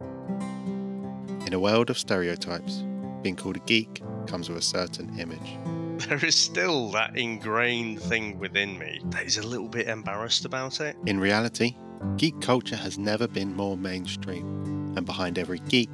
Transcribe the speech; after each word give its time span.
In 0.00 1.54
a 1.54 1.58
world 1.58 1.88
of 1.88 1.98
stereotypes, 1.98 2.84
being 3.22 3.34
called 3.34 3.56
a 3.56 3.60
geek 3.60 4.02
comes 4.26 4.48
with 4.48 4.58
a 4.58 4.62
certain 4.62 5.18
image. 5.18 5.56
There 6.08 6.24
is 6.24 6.36
still 6.36 6.90
that 6.92 7.18
ingrained 7.18 8.00
thing 8.00 8.38
within 8.38 8.78
me 8.78 9.00
that 9.06 9.24
is 9.24 9.38
a 9.38 9.46
little 9.46 9.68
bit 9.68 9.88
embarrassed 9.88 10.44
about 10.44 10.80
it. 10.80 10.94
In 11.06 11.18
reality, 11.18 11.76
geek 12.16 12.40
culture 12.40 12.76
has 12.76 12.98
never 12.98 13.26
been 13.26 13.56
more 13.56 13.76
mainstream, 13.76 14.94
and 14.96 15.04
behind 15.04 15.38
every 15.38 15.58
geek 15.70 15.90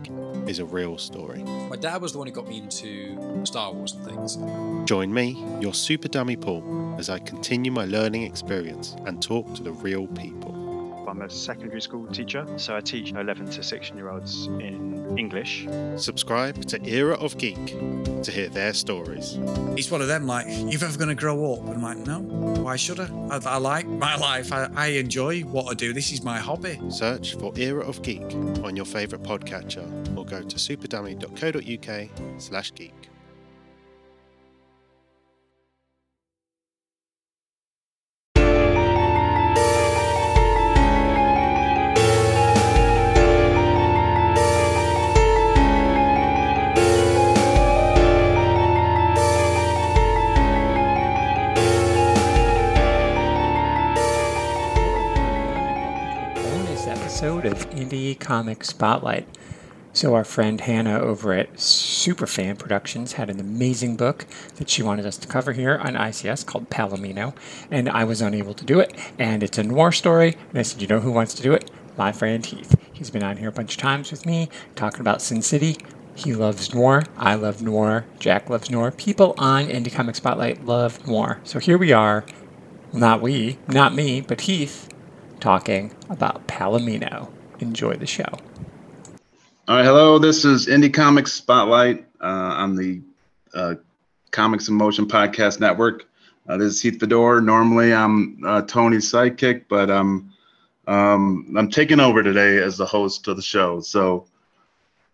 is 0.47 0.59
a 0.59 0.65
real 0.65 0.99
story. 0.99 1.43
My 1.43 1.77
dad 1.77 2.03
was 2.03 2.13
the 2.13 2.19
one 2.19 2.27
who 2.27 2.35
got 2.35 2.49
me 2.49 2.59
into 2.59 3.47
Star 3.47 3.73
Wars 3.73 3.93
and 3.93 4.05
things. 4.05 4.37
Join 4.87 5.15
me, 5.15 5.43
your 5.61 5.73
super 5.73 6.09
dummy 6.09 6.37
Paul, 6.37 6.97
as 6.99 7.09
I 7.09 7.19
continue 7.21 7.73
my 7.73 7.87
learning 7.87 8.25
experience 8.25 8.97
and 9.07 9.23
talk 9.23 9.55
to 9.55 9.63
the 9.63 9.73
real 9.73 10.07
people. 10.09 10.64
I'm 11.15 11.23
a 11.23 11.31
secondary 11.31 11.81
school 11.81 12.09
teacher, 12.09 12.45
so 12.57 12.75
I 12.75 12.81
teach 12.81 13.13
11 13.13 13.49
to 13.51 13.63
16 13.63 13.97
year 13.97 14.09
olds 14.09 14.47
in 14.47 15.17
English. 15.17 15.65
Subscribe 15.97 16.65
to 16.67 16.85
Era 16.85 17.15
of 17.15 17.39
Geek 17.39 17.67
to 18.25 18.33
hear 18.33 18.49
their 18.49 18.75
stories. 18.75 19.39
It's 19.77 19.93
one 19.93 20.03
of 20.03 20.09
them, 20.09 20.27
like, 20.27 20.47
you're 20.49 20.85
ever 20.85 20.99
going 20.99 21.11
to 21.11 21.15
grow 21.15 21.53
up? 21.53 21.61
And 21.67 21.75
I'm 21.75 21.83
like, 21.83 21.99
no, 21.99 22.19
why 22.19 22.75
should 22.75 22.99
I? 22.99 23.09
I, 23.31 23.39
I 23.47 23.59
like 23.59 23.87
my 23.87 24.17
life. 24.17 24.53
I, 24.53 24.69
I 24.75 24.87
enjoy 24.87 25.43
what 25.43 25.71
I 25.71 25.75
do. 25.75 25.93
This 25.93 26.11
is 26.11 26.25
my 26.25 26.39
hobby. 26.39 26.81
Search 26.89 27.37
for 27.37 27.53
Era 27.57 27.87
of 27.87 28.03
Geek 28.03 28.35
on 28.65 28.75
your 28.75 28.85
favourite 28.85 29.25
podcatcher 29.25 29.87
or 30.19 30.25
go 30.25 30.43
to 30.43 30.57
superdummy.co.uk 30.57 32.41
slash 32.41 32.75
geek. 32.75 33.09
Indie 57.85 58.19
Comic 58.19 58.65
Spotlight. 58.65 59.29
So, 59.93 60.15
our 60.15 60.25
friend 60.25 60.59
Hannah 60.59 60.99
over 60.99 61.35
at 61.35 61.53
Superfan 61.55 62.59
Productions 62.59 63.13
had 63.13 63.29
an 63.29 63.39
amazing 63.39 63.97
book 63.97 64.25
that 64.57 64.71
she 64.71 64.83
wanted 64.83 65.05
us 65.05 65.19
to 65.19 65.29
cover 65.29 65.53
here 65.53 65.77
on 65.77 65.93
ICS 65.93 66.47
called 66.47 66.71
Palomino, 66.71 67.37
and 67.71 67.89
I 67.91 68.05
was 68.05 68.23
unable 68.23 68.55
to 68.55 68.65
do 68.65 68.81
it. 68.81 68.93
And 69.19 69.43
it's 69.43 69.59
a 69.59 69.63
noir 69.63 69.93
story, 69.93 70.35
and 70.49 70.59
I 70.59 70.63
said, 70.63 70.81
You 70.81 70.89
know 70.89 71.01
who 71.01 71.13
wants 71.13 71.35
to 71.35 71.43
do 71.43 71.53
it? 71.53 71.71
My 71.99 72.11
friend 72.11 72.45
Heath. 72.45 72.75
He's 72.93 73.11
been 73.11 73.23
on 73.23 73.37
here 73.37 73.51
a 73.51 73.53
bunch 73.53 73.75
of 73.75 73.83
times 73.83 74.11
with 74.11 74.25
me 74.25 74.49
talking 74.75 75.01
about 75.01 75.21
Sin 75.21 75.43
City. 75.43 75.77
He 76.15 76.33
loves 76.33 76.75
noir. 76.75 77.05
I 77.19 77.35
love 77.35 77.61
noir. 77.63 78.07
Jack 78.19 78.49
loves 78.49 78.71
noir. 78.71 78.93
People 78.93 79.35
on 79.37 79.67
Indie 79.67 79.93
Comic 79.93 80.17
Spotlight 80.17 80.65
love 80.65 81.07
noir. 81.07 81.39
So, 81.45 81.59
here 81.59 81.77
we 81.77 81.93
are. 81.93 82.25
Not 82.95 83.21
we, 83.21 83.59
not 83.69 83.95
me, 83.95 84.23
but 84.23 84.43
Heath 84.43 84.89
talking 85.39 85.95
about 86.09 86.49
Palomino. 86.49 87.34
Enjoy 87.61 87.95
the 87.95 88.07
show. 88.07 88.29
All 89.67 89.77
right, 89.77 89.85
hello. 89.85 90.19
This 90.19 90.45
is 90.45 90.67
Indie 90.67 90.93
Comics 90.93 91.33
Spotlight 91.33 92.07
uh, 92.21 92.27
on 92.27 92.77
the 92.77 93.01
uh, 93.55 93.75
Comics 94.31 94.69
in 94.69 94.75
Motion 94.75 95.07
Podcast 95.07 95.61
Network. 95.61 96.07
Uh, 96.47 96.59
this 96.59 96.75
is 96.75 96.83
Heath 96.83 97.01
Fodor. 97.01 97.41
Normally, 97.41 97.95
I'm 97.95 98.41
uh, 98.45 98.63
Tony's 98.63 99.11
sidekick, 99.11 99.65
but 99.69 99.91
I'm 99.91 100.33
um, 100.87 101.55
I'm 101.57 101.71
taking 101.71 102.01
over 102.01 102.23
today 102.23 102.59
as 102.59 102.77
the 102.77 102.85
host 102.85 103.27
of 103.29 103.37
the 103.37 103.43
show. 103.43 103.81
So 103.81 104.27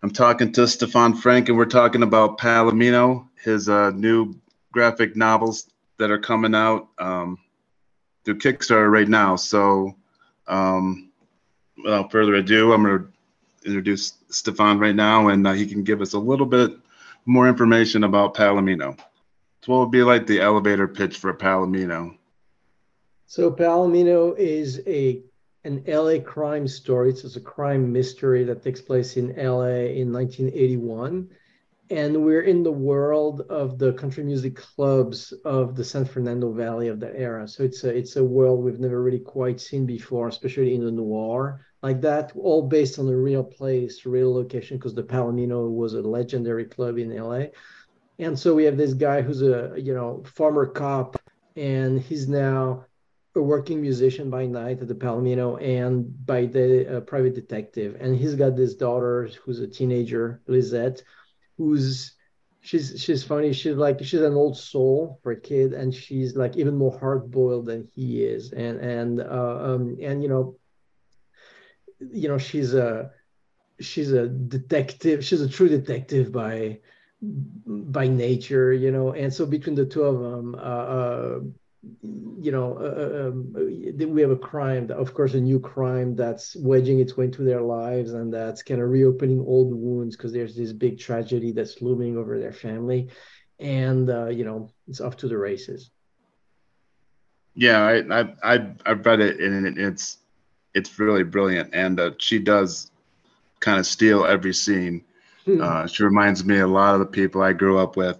I'm 0.02 0.10
talking 0.10 0.52
to 0.52 0.66
Stephan 0.66 1.14
Franck, 1.14 1.48
and 1.48 1.56
we're 1.56 1.66
talking 1.66 2.02
about 2.02 2.38
Palomino, 2.38 3.28
his 3.44 3.68
uh, 3.68 3.90
new 3.90 4.34
graphic 4.72 5.14
novels 5.14 5.70
that 5.98 6.10
are 6.10 6.18
coming 6.18 6.54
out 6.54 6.88
um, 6.98 7.38
through 8.24 8.38
Kickstarter 8.38 8.90
right 8.90 9.08
now. 9.08 9.36
So 9.36 9.94
um, 10.48 11.09
without 11.84 12.10
further 12.10 12.34
ado, 12.34 12.72
I'm 12.72 12.82
going 12.82 12.98
to 12.98 13.68
introduce 13.68 14.14
Stephan 14.30 14.78
right 14.78 14.94
now, 14.94 15.28
and 15.28 15.46
uh, 15.46 15.52
he 15.52 15.66
can 15.66 15.84
give 15.84 16.00
us 16.00 16.12
a 16.12 16.18
little 16.18 16.46
bit 16.46 16.72
more 17.26 17.48
information 17.48 18.04
about 18.04 18.34
Palomino. 18.34 18.98
So, 19.62 19.72
what 19.72 19.80
would 19.80 19.90
be 19.90 20.02
like 20.02 20.26
the 20.26 20.40
elevator 20.40 20.88
pitch 20.88 21.18
for 21.18 21.32
Palomino? 21.34 22.16
So 23.30 23.48
Palomino 23.48 24.36
is 24.36 24.82
a 24.88 25.22
an 25.62 25.84
LA 25.86 26.18
crime 26.18 26.66
story. 26.66 27.10
It's 27.10 27.36
a 27.36 27.40
crime 27.40 27.92
mystery 27.92 28.42
that 28.42 28.60
takes 28.60 28.80
place 28.80 29.16
in 29.16 29.28
LA 29.36 29.86
in 29.94 30.12
1981. 30.12 31.30
And 31.90 32.24
we're 32.24 32.42
in 32.42 32.64
the 32.64 32.72
world 32.72 33.42
of 33.42 33.78
the 33.78 33.92
country 33.92 34.24
music 34.24 34.56
clubs 34.56 35.32
of 35.44 35.76
the 35.76 35.84
San 35.84 36.06
Fernando 36.06 36.50
Valley 36.50 36.88
of 36.88 36.98
that 36.98 37.14
era. 37.14 37.46
So 37.46 37.62
it's 37.62 37.84
a 37.84 37.96
it's 37.96 38.16
a 38.16 38.24
world 38.24 38.64
we've 38.64 38.80
never 38.80 39.00
really 39.00 39.20
quite 39.20 39.60
seen 39.60 39.86
before, 39.86 40.26
especially 40.26 40.74
in 40.74 40.84
the 40.84 40.90
noir 40.90 41.64
like 41.82 42.00
that, 42.02 42.32
all 42.36 42.62
based 42.62 42.98
on 42.98 43.08
a 43.08 43.16
real 43.16 43.44
place, 43.44 44.04
real 44.04 44.34
location, 44.34 44.76
because 44.76 44.94
the 44.94 45.02
Palomino 45.02 45.70
was 45.70 45.94
a 45.94 46.02
legendary 46.02 46.66
club 46.66 46.98
in 46.98 47.14
LA. 47.14 47.46
And 48.18 48.38
so 48.38 48.54
we 48.54 48.64
have 48.64 48.76
this 48.76 48.92
guy 48.92 49.22
who's 49.22 49.42
a 49.42 49.74
you 49.76 49.94
know 49.94 50.22
former 50.34 50.66
cop, 50.66 51.16
and 51.56 52.00
he's 52.00 52.28
now 52.28 52.84
a 53.34 53.40
working 53.42 53.80
musician 53.80 54.28
by 54.28 54.44
night 54.44 54.80
at 54.80 54.88
the 54.88 54.94
Palomino 54.94 55.60
and 55.62 56.26
by 56.26 56.44
day 56.44 56.84
a 56.84 57.00
private 57.00 57.34
detective. 57.34 57.96
And 58.00 58.16
he's 58.16 58.34
got 58.34 58.56
this 58.56 58.74
daughter 58.74 59.30
who's 59.44 59.60
a 59.60 59.68
teenager, 59.68 60.42
Lisette, 60.46 61.02
who's 61.56 62.14
she's 62.60 63.00
she's 63.02 63.24
funny. 63.24 63.52
She's 63.52 63.76
like 63.76 64.02
she's 64.04 64.20
an 64.20 64.34
old 64.34 64.58
soul 64.58 65.18
for 65.22 65.32
a 65.32 65.40
kid, 65.40 65.72
and 65.72 65.94
she's 65.94 66.36
like 66.36 66.56
even 66.56 66.76
more 66.76 66.98
hard 66.98 67.30
boiled 67.30 67.66
than 67.66 67.88
he 67.94 68.22
is. 68.24 68.52
And 68.52 68.80
and 68.80 69.20
uh, 69.20 69.58
um 69.62 69.96
and 70.02 70.22
you 70.22 70.28
know 70.28 70.56
you 72.12 72.28
know 72.28 72.38
she's 72.38 72.74
a 72.74 73.10
she's 73.80 74.12
a 74.12 74.28
detective. 74.28 75.24
She's 75.24 75.40
a 75.40 75.48
true 75.48 75.68
detective 75.68 76.32
by 76.32 76.80
by 77.22 78.08
nature, 78.08 78.72
you 78.72 78.90
know. 78.90 79.12
And 79.12 79.32
so 79.32 79.46
between 79.46 79.74
the 79.74 79.86
two 79.86 80.02
of 80.02 80.20
them, 80.20 80.54
uh, 80.54 80.58
uh 80.58 81.40
you 82.40 82.52
know, 82.52 82.76
uh, 82.78 83.28
um, 83.28 84.12
we 84.12 84.20
have 84.20 84.30
a 84.30 84.36
crime, 84.36 84.86
that, 84.86 84.98
of 84.98 85.14
course, 85.14 85.34
a 85.34 85.40
new 85.40 85.58
crime 85.58 86.14
that's 86.14 86.54
wedging 86.56 87.00
its 87.00 87.16
way 87.16 87.26
into 87.26 87.42
their 87.42 87.62
lives 87.62 88.12
and 88.12 88.32
that's 88.32 88.62
kind 88.62 88.80
of 88.82 88.90
reopening 88.90 89.40
old 89.40 89.74
wounds 89.74 90.16
because 90.16 90.32
there's 90.32 90.54
this 90.54 90.72
big 90.72 90.98
tragedy 90.98 91.52
that's 91.52 91.80
looming 91.80 92.18
over 92.18 92.38
their 92.38 92.52
family. 92.52 93.08
And, 93.58 94.10
uh, 94.10 94.28
you 94.28 94.44
know, 94.44 94.70
it's 94.88 95.00
off 95.00 95.16
to 95.18 95.28
the 95.28 95.38
races. 95.38 95.90
Yeah, 97.54 97.82
I 97.82 98.20
I 98.20 98.34
I 98.42 98.74
I've 98.86 99.04
read 99.04 99.20
it 99.20 99.40
and 99.40 99.76
it's 99.76 100.18
it's 100.74 100.98
really 100.98 101.24
brilliant, 101.24 101.70
and 101.72 101.98
uh, 102.00 102.10
she 102.18 102.38
does 102.38 102.90
kind 103.60 103.78
of 103.78 103.86
steal 103.86 104.24
every 104.24 104.54
scene. 104.54 105.02
Hmm. 105.44 105.60
Uh, 105.60 105.86
she 105.86 106.02
reminds 106.02 106.44
me 106.44 106.58
a 106.58 106.66
lot 106.66 106.94
of 106.94 107.00
the 107.00 107.06
people 107.06 107.42
I 107.42 107.52
grew 107.52 107.78
up 107.78 107.96
with. 107.96 108.18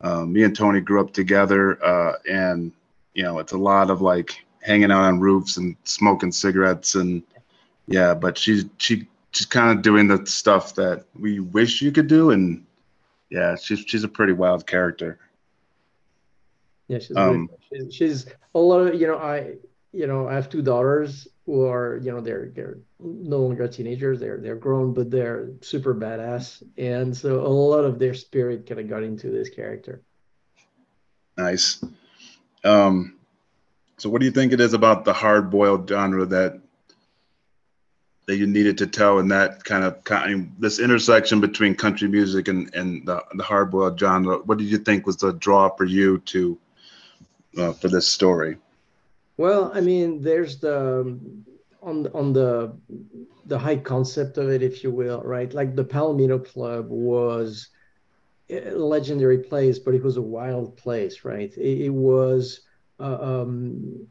Um, 0.00 0.32
me 0.32 0.42
and 0.42 0.56
Tony 0.56 0.80
grew 0.80 1.00
up 1.00 1.12
together, 1.12 1.82
uh, 1.84 2.14
and 2.28 2.72
you 3.14 3.22
know, 3.22 3.38
it's 3.38 3.52
a 3.52 3.58
lot 3.58 3.90
of 3.90 4.00
like 4.00 4.44
hanging 4.62 4.90
out 4.90 5.04
on 5.04 5.20
roofs 5.20 5.56
and 5.56 5.76
smoking 5.84 6.32
cigarettes 6.32 6.94
and 6.94 7.22
yeah, 7.86 8.14
but 8.14 8.38
she's 8.38 8.64
she 8.78 9.06
she's 9.32 9.46
kind 9.46 9.76
of 9.76 9.82
doing 9.82 10.08
the 10.08 10.24
stuff 10.26 10.74
that 10.76 11.04
we 11.18 11.40
wish 11.40 11.82
you 11.82 11.92
could 11.92 12.06
do 12.06 12.30
and 12.30 12.64
yeah, 13.30 13.56
she's 13.56 13.80
she's 13.80 14.04
a 14.04 14.08
pretty 14.08 14.32
wild 14.32 14.66
character. 14.66 15.18
Yeah, 16.88 16.98
she's, 16.98 17.16
Um, 17.16 17.50
she's 17.72 17.94
she's 17.94 18.26
a 18.54 18.58
lot 18.58 18.80
of 18.80 19.00
you 19.00 19.06
know 19.06 19.18
I 19.18 19.54
you 19.92 20.06
know 20.06 20.28
I 20.28 20.34
have 20.34 20.48
two 20.48 20.62
daughters 20.62 21.28
who 21.46 21.64
are 21.64 21.98
you 22.02 22.10
know 22.12 22.20
they're 22.20 22.50
they're 22.54 22.78
no 22.98 23.38
longer 23.38 23.68
teenagers 23.68 24.20
they're 24.20 24.38
they're 24.38 24.56
grown 24.56 24.94
but 24.94 25.10
they're 25.10 25.50
super 25.60 25.94
badass 25.94 26.62
and 26.78 27.16
so 27.16 27.40
a 27.40 27.48
lot 27.48 27.84
of 27.84 27.98
their 27.98 28.14
spirit 28.14 28.66
kind 28.66 28.80
of 28.80 28.88
got 28.88 29.02
into 29.02 29.30
this 29.30 29.50
character. 29.50 30.02
Nice. 31.36 31.84
Um, 32.64 33.16
so 33.98 34.08
what 34.08 34.20
do 34.20 34.26
you 34.26 34.32
think 34.32 34.52
it 34.52 34.60
is 34.60 34.74
about 34.74 35.04
the 35.04 35.12
hard 35.12 35.50
boiled 35.50 35.88
genre 35.88 36.26
that 36.26 36.60
that 38.26 38.36
you 38.36 38.46
needed 38.46 38.78
to 38.78 38.86
tell 38.86 39.18
in 39.18 39.28
that 39.28 39.64
kind 39.64 39.84
of 39.84 40.04
kind 40.04 40.54
this 40.58 40.78
intersection 40.78 41.40
between 41.40 41.74
country 41.74 42.08
music 42.08 42.48
and 42.48 42.72
and 42.74 43.06
the, 43.06 43.22
the 43.34 43.42
hard 43.42 43.70
boiled 43.70 43.98
genre? 43.98 44.38
What 44.38 44.58
did 44.58 44.68
you 44.68 44.78
think 44.78 45.06
was 45.06 45.16
the 45.16 45.32
draw 45.32 45.68
for 45.70 45.84
you 45.84 46.18
to 46.18 46.58
uh, 47.58 47.72
for 47.72 47.88
this 47.88 48.06
story? 48.08 48.56
Well, 49.42 49.72
I 49.74 49.80
mean, 49.80 50.20
there's 50.22 50.60
the 50.60 51.18
on 51.82 52.06
on 52.14 52.32
the 52.32 52.78
the 53.46 53.58
high 53.58 53.74
concept 53.74 54.38
of 54.38 54.48
it, 54.50 54.62
if 54.62 54.84
you 54.84 54.92
will, 54.92 55.20
right? 55.22 55.52
Like 55.52 55.74
the 55.74 55.84
Palomino 55.84 56.38
Club 56.38 56.86
was 56.88 57.68
a 58.48 58.70
legendary 58.70 59.38
place, 59.38 59.80
but 59.80 59.94
it 59.94 60.02
was 60.04 60.16
a 60.16 60.22
wild 60.22 60.76
place, 60.76 61.24
right? 61.24 61.52
It, 61.58 61.86
it 61.86 61.90
was 61.90 62.60
uh, 63.00 63.18
um, 63.20 64.06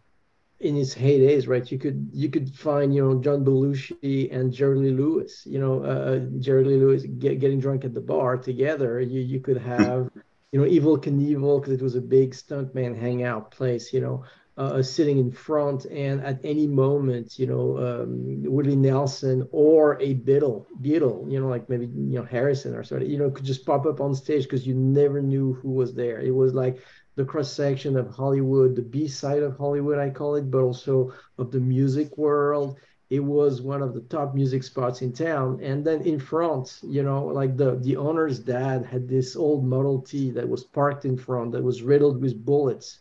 in 0.59 0.75
its 0.75 0.93
heydays, 0.93 1.47
right? 1.47 1.71
You 1.71 1.79
could 1.79 2.09
you 2.11 2.29
could 2.29 2.53
find 2.53 2.93
you 2.93 3.01
know 3.01 3.21
John 3.21 3.45
Belushi 3.45 4.35
and 4.35 4.51
Jerry 4.51 4.79
Lee 4.79 4.91
Lewis, 4.91 5.45
you 5.45 5.59
know 5.59 5.81
uh, 5.81 6.19
Jerry 6.41 6.65
Lee 6.65 6.75
Lewis 6.75 7.03
get, 7.03 7.39
getting 7.39 7.61
drunk 7.61 7.85
at 7.85 7.93
the 7.93 8.01
bar 8.01 8.35
together. 8.35 8.99
You 8.99 9.21
you 9.21 9.39
could 9.39 9.59
have 9.59 10.09
you 10.51 10.59
know 10.59 10.67
Evel 10.67 11.01
Knievel 11.01 11.61
because 11.61 11.71
it 11.79 11.81
was 11.81 11.95
a 11.95 12.01
big 12.01 12.31
stuntman 12.33 12.99
hangout 12.99 13.49
place, 13.51 13.93
you 13.93 14.01
know, 14.01 14.25
uh, 14.57 14.81
sitting 14.81 15.17
in 15.17 15.31
front, 15.31 15.85
and 15.85 16.21
at 16.21 16.39
any 16.43 16.67
moment, 16.67 17.39
you 17.39 17.47
know 17.47 17.77
um, 17.77 18.43
Willie 18.43 18.75
Nelson 18.75 19.47
or 19.51 20.01
a 20.01 20.15
Beatle, 20.15 20.65
Beatle, 20.81 21.31
you 21.31 21.39
know 21.39 21.47
like 21.47 21.69
maybe 21.69 21.85
you 21.87 22.19
know 22.19 22.25
Harrison 22.25 22.75
or 22.75 22.83
something, 22.83 23.09
you 23.09 23.17
know 23.17 23.31
could 23.31 23.45
just 23.45 23.65
pop 23.65 23.85
up 23.85 24.01
on 24.01 24.13
stage 24.13 24.43
because 24.43 24.67
you 24.67 24.75
never 24.75 25.21
knew 25.21 25.53
who 25.53 25.71
was 25.71 25.93
there. 25.93 26.19
It 26.19 26.35
was 26.35 26.53
like 26.53 26.79
the 27.15 27.25
cross 27.25 27.51
section 27.51 27.97
of 27.97 28.09
Hollywood, 28.09 28.75
the 28.75 28.81
B 28.81 29.07
side 29.07 29.43
of 29.43 29.57
Hollywood, 29.57 29.99
I 29.99 30.09
call 30.09 30.35
it, 30.35 30.49
but 30.49 30.61
also 30.61 31.13
of 31.37 31.51
the 31.51 31.59
music 31.59 32.17
world. 32.17 32.77
It 33.09 33.19
was 33.19 33.61
one 33.61 33.81
of 33.81 33.93
the 33.93 34.01
top 34.01 34.33
music 34.33 34.63
spots 34.63 35.01
in 35.01 35.11
town. 35.11 35.59
And 35.61 35.83
then 35.85 36.01
in 36.03 36.17
front, 36.17 36.79
you 36.81 37.03
know, 37.03 37.25
like 37.25 37.57
the 37.57 37.75
the 37.75 37.97
owner's 37.97 38.39
dad 38.39 38.85
had 38.85 39.07
this 39.09 39.35
old 39.35 39.65
Model 39.65 40.01
T 40.01 40.31
that 40.31 40.47
was 40.47 40.63
parked 40.63 41.03
in 41.05 41.17
front 41.17 41.51
that 41.51 41.63
was 41.63 41.83
riddled 41.83 42.21
with 42.21 42.45
bullets. 42.45 43.00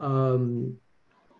Um, 0.00 0.78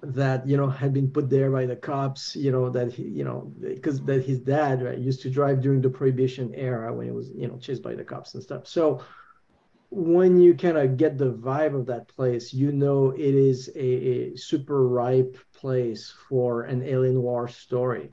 that 0.03 0.47
you 0.49 0.57
know 0.57 0.67
had 0.67 0.95
been 0.95 1.11
put 1.11 1.29
there 1.29 1.51
by 1.51 1.67
the 1.67 1.77
cops 1.77 2.35
you 2.35 2.51
know 2.51 2.71
that 2.71 2.91
he 2.91 3.03
you 3.03 3.23
know 3.23 3.53
because 3.61 4.03
that 4.05 4.25
his 4.25 4.39
dad 4.39 4.83
right, 4.83 4.97
used 4.97 5.21
to 5.21 5.29
drive 5.29 5.61
during 5.61 5.83
the 5.83 5.91
prohibition 5.91 6.55
era 6.55 6.91
when 6.91 7.05
he 7.05 7.13
was 7.13 7.31
you 7.35 7.47
know 7.47 7.59
chased 7.59 7.83
by 7.83 7.95
the 7.95 8.03
cops 8.03 8.33
and 8.33 8.43
stuff 8.43 8.67
so 8.67 9.03
when 9.91 10.41
you 10.41 10.55
kind 10.55 10.79
of 10.79 10.97
get 10.97 11.19
the 11.19 11.33
vibe 11.33 11.75
of 11.75 11.87
that 11.87 12.09
place, 12.09 12.55
you 12.55 12.71
know 12.71 13.11
it 13.11 13.35
is 13.35 13.69
a, 13.75 13.81
a 13.81 14.37
super 14.37 14.87
ripe 14.87 15.37
place 15.53 16.15
for 16.29 16.63
an 16.63 16.81
LA 16.81 17.11
noir 17.11 17.49
story. 17.49 18.11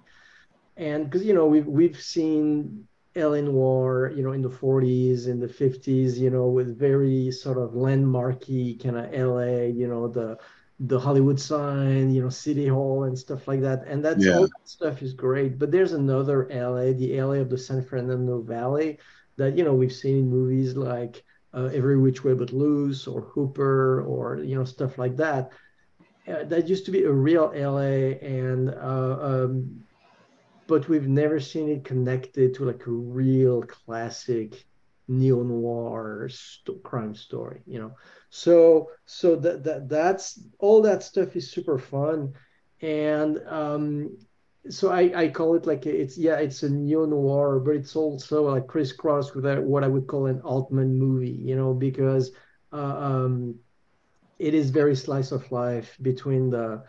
And 0.76 1.06
because 1.06 1.24
you 1.24 1.34
know 1.34 1.46
we've 1.46 1.68
we've 1.68 2.02
seen 2.02 2.88
L.A. 3.18 3.42
noir, 3.42 4.12
you 4.16 4.24
know, 4.24 4.32
in 4.34 4.42
the 4.42 4.50
40s, 4.50 5.28
in 5.28 5.40
the 5.40 5.48
50s, 5.50 6.20
you 6.20 6.30
know, 6.30 6.48
with 6.48 6.78
very 6.80 7.32
sort 7.32 7.58
of 7.58 7.72
landmarky 7.72 8.82
kind 8.82 8.98
of 8.98 9.14
LA, 9.14 9.66
you 9.68 9.88
know, 9.88 10.08
the 10.08 10.38
the 10.80 11.00
Hollywood 11.00 11.40
sign, 11.40 12.12
you 12.12 12.22
know, 12.22 12.30
City 12.30 12.68
Hall 12.68 13.06
and 13.06 13.18
stuff 13.18 13.48
like 13.48 13.62
that. 13.62 13.88
And 13.88 14.04
that's 14.06 14.26
Yeah. 14.26 14.32
all 14.32 14.48
that 14.48 14.68
stuff 14.70 15.02
is 15.02 15.14
great. 15.14 15.58
But 15.58 15.72
there's 15.72 15.94
another 15.94 16.50
LA, 16.52 16.94
the 16.94 17.16
LA 17.18 17.40
of 17.40 17.50
the 17.50 17.58
San 17.58 17.84
Fernando 17.84 18.42
Valley, 18.42 19.00
that 19.38 19.58
you 19.58 19.64
know 19.64 19.74
we've 19.76 19.94
seen 19.94 20.18
in 20.20 20.30
movies 20.30 20.76
like 20.76 21.24
uh, 21.54 21.70
Every 21.74 21.98
Which 22.00 22.24
Way 22.24 22.34
But 22.34 22.52
Loose 22.54 23.08
or 23.08 23.22
Hooper 23.22 24.04
or 24.04 24.38
you 24.38 24.56
know 24.56 24.66
stuff 24.66 24.98
like 24.98 25.16
that. 25.18 25.52
Uh, 26.28 26.44
that 26.44 26.68
used 26.68 26.86
to 26.86 26.92
be 26.92 27.04
a 27.04 27.12
real 27.12 27.52
LA, 27.56 28.20
and 28.20 28.70
uh, 28.70 29.18
um, 29.46 29.87
but 30.68 30.90
we've 30.90 31.08
never 31.08 31.40
seen 31.40 31.70
it 31.70 31.86
connected 31.86 32.54
to 32.56 32.66
like 32.66 32.86
a 32.88 32.92
real 32.92 33.62
classic 33.64 34.66
neo 35.08 35.44
noir 35.44 36.28
st- 36.30 36.84
crime 36.84 37.16
story. 37.16 37.62
You 37.66 37.80
know, 37.80 37.96
so 38.30 38.92
so 39.06 39.36
that 39.38 39.64
that 39.64 39.90
that's 39.90 40.40
all 40.60 40.82
that 40.82 41.04
stuff 41.04 41.36
is 41.36 41.52
super 41.52 41.78
fun, 41.78 42.34
and 42.82 43.40
um, 43.48 44.18
so 44.70 44.90
I, 44.92 45.24
I 45.24 45.28
call 45.30 45.56
it 45.56 45.66
like 45.66 45.86
it's 45.86 46.18
yeah 46.18 46.38
it's 46.38 46.64
a 46.64 46.70
neo 46.70 47.06
noir 47.06 47.60
but 47.60 47.76
it's 47.76 47.96
also 47.96 48.52
like 48.52 48.68
crisscross 48.68 49.34
with 49.34 49.46
what 49.60 49.84
I 49.84 49.88
would 49.88 50.08
call 50.08 50.26
an 50.26 50.42
Altman 50.42 50.98
movie 50.98 51.32
you 51.32 51.56
know 51.56 51.74
because 51.74 52.32
uh, 52.74 52.76
um, 52.98 53.56
it 54.40 54.54
is 54.54 54.70
very 54.70 54.96
slice 54.96 55.32
of 55.32 55.52
life 55.52 55.98
between 56.02 56.50
the 56.50 56.84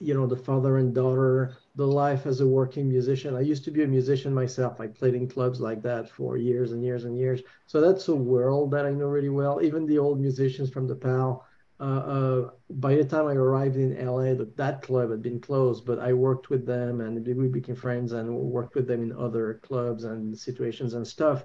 you 0.00 0.14
know 0.14 0.26
the 0.26 0.36
father 0.36 0.78
and 0.78 0.94
daughter 0.94 1.56
the 1.76 1.86
life 1.86 2.26
as 2.26 2.40
a 2.40 2.46
working 2.46 2.88
musician. 2.88 3.36
I 3.36 3.40
used 3.40 3.64
to 3.64 3.70
be 3.70 3.82
a 3.82 3.86
musician 3.86 4.34
myself. 4.34 4.80
I 4.80 4.88
played 4.88 5.14
in 5.14 5.28
clubs 5.28 5.60
like 5.60 5.82
that 5.82 6.08
for 6.08 6.36
years 6.36 6.72
and 6.72 6.82
years 6.82 7.04
and 7.04 7.16
years. 7.16 7.42
So 7.66 7.80
that's 7.80 8.08
a 8.08 8.14
world 8.14 8.70
that 8.72 8.86
I 8.86 8.90
know 8.90 9.06
really 9.06 9.28
well. 9.28 9.60
Even 9.62 9.86
the 9.86 9.98
old 9.98 10.20
musicians 10.20 10.70
from 10.70 10.86
the 10.86 10.96
PAL 10.96 11.46
uh, 11.80 11.82
uh, 11.82 12.50
by 12.68 12.94
the 12.94 13.04
time 13.04 13.26
I 13.26 13.32
arrived 13.32 13.76
in 13.76 13.96
LA, 14.06 14.34
that, 14.34 14.54
that 14.58 14.82
club 14.82 15.10
had 15.10 15.22
been 15.22 15.40
closed, 15.40 15.86
but 15.86 15.98
I 15.98 16.12
worked 16.12 16.50
with 16.50 16.66
them 16.66 17.00
and 17.00 17.26
we 17.26 17.48
became 17.48 17.74
friends 17.74 18.12
and 18.12 18.30
worked 18.30 18.74
with 18.74 18.86
them 18.86 19.02
in 19.02 19.16
other 19.16 19.60
clubs 19.62 20.04
and 20.04 20.38
situations 20.38 20.92
and 20.92 21.06
stuff. 21.06 21.44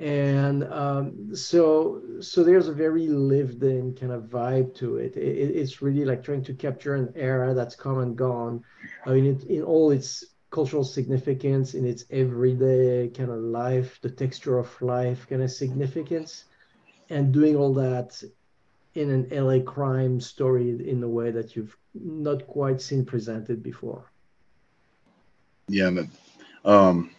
And 0.00 0.64
um, 0.64 1.34
so, 1.36 2.02
so 2.20 2.44
there's 2.44 2.68
a 2.68 2.74
very 2.74 3.08
lived-in 3.08 3.94
kind 3.96 4.12
of 4.12 4.24
vibe 4.24 4.74
to 4.76 4.96
it. 4.98 5.16
It- 5.16 5.38
it- 5.44 5.56
It's 5.60 5.82
really 5.82 6.04
like 6.06 6.22
trying 6.24 6.44
to 6.44 6.54
capture 6.54 6.94
an 6.96 7.12
era 7.16 7.54
that's 7.54 7.76
come 7.76 7.98
and 8.00 8.16
gone, 8.16 8.64
I 9.06 9.14
mean, 9.14 9.26
it, 9.26 9.44
in 9.44 9.62
all 9.62 9.92
its 9.92 10.24
cultural 10.50 10.84
significance, 10.84 11.74
in 11.74 11.86
its 11.86 12.04
everyday 12.10 13.08
kind 13.10 13.30
of 13.30 13.40
life, 13.40 14.00
the 14.02 14.10
texture 14.10 14.58
of 14.58 14.70
life 14.82 15.26
kind 15.28 15.42
of 15.42 15.50
significance, 15.52 16.44
and 17.10 17.32
doing 17.32 17.56
all 17.56 17.74
that 17.74 18.22
in 18.94 19.10
an 19.10 19.26
LA 19.32 19.60
crime 19.62 20.20
story 20.20 20.70
in 20.90 21.02
a 21.02 21.08
way 21.08 21.30
that 21.32 21.56
you've 21.56 21.76
not 21.94 22.46
quite 22.46 22.80
seen 22.80 23.04
presented 23.04 23.62
before. 23.62 24.12
Yeah, 25.68 26.04
um, 26.64 27.10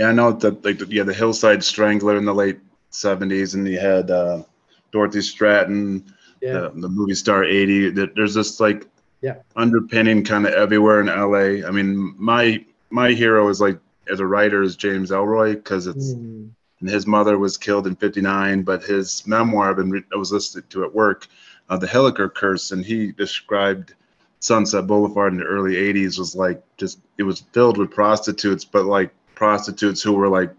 yeah, 0.00 0.08
I 0.08 0.12
know 0.12 0.32
that 0.32 0.64
like 0.64 0.80
yeah, 0.88 1.02
the 1.04 1.14
Hillside 1.14 1.62
Strangler 1.64 2.16
in 2.16 2.24
the 2.24 2.34
late 2.34 2.58
'70s, 2.90 3.54
and 3.54 3.66
you 3.68 3.78
had 3.78 4.10
uh, 4.10 4.42
Dorothy 4.92 5.20
Stratton, 5.22 6.12
Yeah, 6.40 6.52
the, 6.52 6.70
the 6.74 6.88
movie 6.88 7.14
star 7.14 7.44
'80. 7.44 7.90
That 7.90 8.14
there's 8.14 8.34
just 8.34 8.60
like 8.60 8.86
Yeah. 9.20 9.36
underpinning 9.56 10.24
kind 10.24 10.46
of 10.46 10.54
everywhere 10.54 11.00
in 11.00 11.08
LA. 11.08 11.66
I 11.66 11.70
mean, 11.70 12.14
my 12.18 12.64
my 12.90 13.12
hero 13.12 13.48
is 13.48 13.60
like 13.60 13.78
as 14.10 14.20
a 14.20 14.26
writer 14.26 14.62
is 14.62 14.76
James 14.76 15.10
Ellroy 15.10 15.54
because 15.54 15.86
it's 15.86 16.16
Mm, 16.16 16.50
and 16.80 16.88
his 16.88 17.06
mother 17.06 17.38
was 17.38 17.56
killed 17.56 17.86
in 17.86 17.94
59 17.96 18.62
but 18.62 18.82
his 18.82 19.26
memoir 19.26 19.70
I've 19.70 19.76
been 19.76 19.90
re- 19.90 20.04
I 20.12 20.16
was 20.16 20.32
listening 20.32 20.64
to 20.70 20.84
at 20.84 20.94
work 20.94 21.28
uh, 21.68 21.76
the 21.76 21.86
Hilliker 21.86 22.32
curse 22.34 22.72
and 22.72 22.84
he 22.84 23.12
described 23.12 23.94
Sunset 24.40 24.86
Boulevard 24.86 25.32
in 25.32 25.38
the 25.38 25.44
early 25.44 25.76
80s 25.76 26.18
was 26.18 26.34
like 26.34 26.62
just 26.78 27.00
it 27.18 27.24
was 27.24 27.40
filled 27.52 27.78
with 27.78 27.90
prostitutes 27.90 28.64
but 28.64 28.86
like 28.86 29.12
prostitutes 29.40 30.02
who 30.02 30.12
were 30.12 30.28
like 30.28 30.52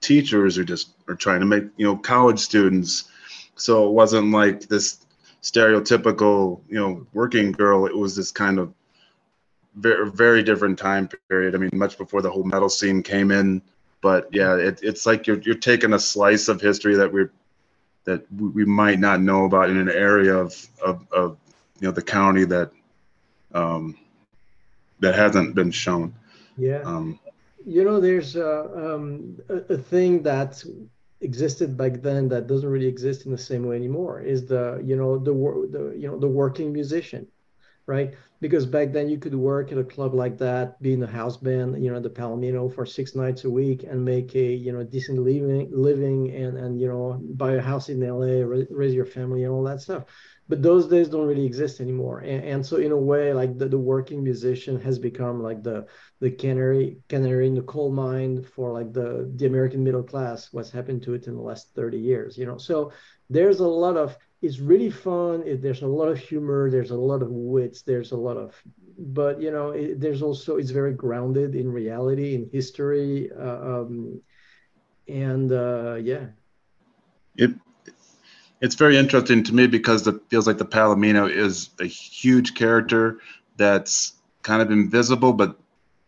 teachers 0.00 0.56
or 0.56 0.62
just 0.62 0.90
are 1.08 1.16
trying 1.16 1.40
to 1.40 1.46
make 1.46 1.64
you 1.76 1.84
know 1.84 1.96
college 1.96 2.38
students. 2.38 3.10
So 3.56 3.88
it 3.88 3.94
wasn't 3.94 4.30
like 4.30 4.60
this 4.68 5.04
stereotypical 5.42 6.60
you 6.68 6.78
know 6.78 7.04
working 7.12 7.50
girl. 7.50 7.84
It 7.84 7.96
was 7.96 8.14
this 8.14 8.30
kind 8.30 8.60
of 8.60 8.72
very 9.74 10.08
very 10.08 10.44
different 10.44 10.78
time 10.78 11.08
period. 11.28 11.56
I 11.56 11.58
mean 11.58 11.70
much 11.72 11.98
before 11.98 12.22
the 12.22 12.30
whole 12.30 12.44
metal 12.44 12.68
scene 12.68 13.02
came 13.02 13.32
in. 13.32 13.60
But 14.02 14.28
yeah 14.30 14.54
it, 14.54 14.78
it's 14.84 15.04
like 15.04 15.26
you're, 15.26 15.40
you're 15.40 15.56
taking 15.56 15.92
a 15.92 15.98
slice 15.98 16.46
of 16.46 16.60
history 16.60 16.94
that 16.94 17.12
we're 17.12 17.32
that 18.04 18.24
we 18.32 18.48
we 18.50 18.64
might 18.64 19.00
not 19.00 19.20
know 19.20 19.46
about 19.46 19.68
in 19.68 19.78
an 19.78 19.90
area 19.90 20.36
of 20.36 20.54
of, 20.80 21.04
of 21.10 21.38
you 21.80 21.88
know 21.88 21.92
the 21.92 22.02
county 22.02 22.44
that 22.44 22.70
um 23.52 23.96
that 25.00 25.16
hasn't 25.16 25.56
been 25.56 25.72
shown. 25.72 26.14
Yeah. 26.56 26.82
um 26.82 27.18
You 27.66 27.84
know, 27.84 28.00
there's 28.00 28.36
uh, 28.36 28.68
um, 28.74 29.38
a, 29.50 29.74
a 29.74 29.78
thing 29.78 30.22
that 30.22 30.64
existed 31.20 31.76
back 31.76 32.00
then 32.02 32.28
that 32.28 32.46
doesn't 32.46 32.68
really 32.68 32.86
exist 32.86 33.26
in 33.26 33.32
the 33.32 33.38
same 33.38 33.66
way 33.66 33.76
anymore. 33.76 34.20
Is 34.22 34.46
the 34.46 34.80
you 34.84 34.96
know 34.96 35.18
the 35.18 35.32
the 35.70 35.94
you 35.98 36.08
know 36.08 36.18
the 36.18 36.28
working 36.28 36.72
musician, 36.72 37.28
right? 37.86 38.14
Because 38.40 38.66
back 38.66 38.92
then 38.92 39.08
you 39.08 39.18
could 39.18 39.34
work 39.34 39.72
at 39.72 39.78
a 39.78 39.84
club 39.84 40.14
like 40.14 40.36
that, 40.38 40.80
be 40.82 40.92
in 40.92 41.02
a 41.02 41.06
house 41.06 41.36
band, 41.36 41.82
you 41.82 41.90
know, 41.90 42.00
the 42.00 42.10
Palomino 42.10 42.72
for 42.72 42.84
six 42.84 43.14
nights 43.14 43.44
a 43.44 43.50
week 43.50 43.84
and 43.84 44.04
make 44.04 44.34
a 44.34 44.52
you 44.52 44.72
know 44.72 44.84
decent 44.84 45.18
living, 45.18 45.70
living 45.72 46.30
and 46.34 46.56
and 46.58 46.80
you 46.80 46.86
know 46.88 47.18
buy 47.34 47.52
a 47.52 47.62
house 47.62 47.88
in 47.88 48.00
LA, 48.00 48.44
raise 48.70 48.94
your 48.94 49.06
family 49.06 49.44
and 49.44 49.52
all 49.52 49.64
that 49.64 49.80
stuff. 49.80 50.04
But 50.48 50.62
those 50.62 50.86
days 50.86 51.08
don't 51.08 51.26
really 51.26 51.44
exist 51.44 51.80
anymore. 51.80 52.20
And, 52.20 52.44
and 52.44 52.66
so 52.66 52.76
in 52.76 52.92
a 52.92 52.96
way, 52.96 53.32
like 53.32 53.58
the, 53.58 53.68
the 53.68 53.78
working 53.78 54.22
musician 54.22 54.80
has 54.80 54.98
become 54.98 55.42
like 55.42 55.62
the 55.62 55.86
the 56.20 56.30
canary 56.30 56.98
canary 57.08 57.48
in 57.48 57.54
the 57.54 57.62
coal 57.62 57.90
mine 57.90 58.42
for 58.42 58.72
like 58.72 58.92
the 58.92 59.30
the 59.34 59.46
American 59.46 59.82
middle 59.82 60.04
class. 60.04 60.52
What's 60.52 60.70
happened 60.70 61.02
to 61.04 61.14
it 61.14 61.26
in 61.26 61.34
the 61.34 61.42
last 61.42 61.74
30 61.74 61.98
years, 61.98 62.38
you 62.38 62.46
know? 62.46 62.58
So 62.58 62.92
there's 63.28 63.60
a 63.60 63.66
lot 63.66 63.96
of 63.96 64.16
it's 64.42 64.58
really 64.58 64.90
fun. 64.90 65.42
It, 65.46 65.62
there's 65.62 65.82
a 65.82 65.86
lot 65.86 66.08
of 66.08 66.18
humor. 66.18 66.70
There's 66.70 66.90
a 66.90 66.96
lot 66.96 67.22
of 67.22 67.30
wits. 67.30 67.82
There's 67.82 68.12
a 68.12 68.16
lot 68.16 68.36
of, 68.36 68.54
but 68.98 69.40
you 69.40 69.50
know, 69.50 69.70
it, 69.70 70.00
there's 70.00 70.22
also 70.22 70.56
it's 70.56 70.70
very 70.70 70.92
grounded 70.92 71.54
in 71.54 71.70
reality, 71.72 72.34
in 72.34 72.48
history, 72.52 73.30
uh, 73.32 73.80
um, 73.82 74.20
and 75.08 75.52
uh, 75.52 75.94
yeah, 75.94 76.26
it 77.36 77.52
it's 78.60 78.74
very 78.74 78.96
interesting 78.96 79.42
to 79.44 79.54
me 79.54 79.66
because 79.66 80.06
it 80.06 80.16
feels 80.28 80.46
like 80.46 80.58
the 80.58 80.64
Palomino 80.64 81.30
is 81.30 81.70
a 81.80 81.86
huge 81.86 82.54
character 82.54 83.18
that's 83.56 84.14
kind 84.42 84.62
of 84.62 84.70
invisible 84.70 85.32
but 85.32 85.58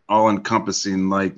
all 0.09 0.31
encompassing. 0.31 1.09
Like, 1.09 1.35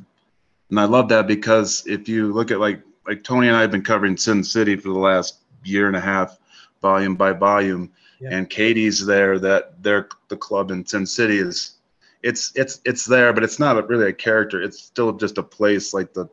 and 0.71 0.79
I 0.79 0.85
love 0.85 1.09
that 1.09 1.27
because 1.27 1.85
if 1.87 2.09
you 2.09 2.33
look 2.33 2.51
at 2.51 2.61
like 2.61 2.83
like 3.07 3.25
Tony 3.25 3.49
and 3.49 3.57
I 3.57 3.63
have 3.63 3.71
been 3.71 3.83
covering 3.83 4.17
Sin 4.17 4.45
City 4.45 4.77
for 4.77 4.89
the 4.89 4.99
last 4.99 5.39
year 5.65 5.87
and 5.87 5.97
a 5.97 6.01
half, 6.01 6.39
volume 6.81 7.15
by 7.17 7.33
volume, 7.33 7.91
Yeah. 8.21 8.31
and 8.33 8.49
Kadie's 8.51 9.05
there. 9.05 9.39
That 9.39 9.83
they're 9.83 10.09
the 10.29 10.37
club 10.37 10.71
in 10.71 10.85
Sin 10.87 11.07
City 11.07 11.39
is 11.39 11.75
it's 12.23 12.53
it's 12.55 12.81
it's 12.85 13.05
there, 13.05 13.33
but 13.33 13.43
it's 13.45 13.59
not 13.59 13.79
a, 13.79 13.83
really 13.83 14.09
a 14.09 14.13
character. 14.13 14.61
It's 14.63 14.83
still 14.83 15.13
just 15.13 15.39
a 15.39 15.43
place 15.43 15.95
like 15.95 16.13
the 16.13 16.29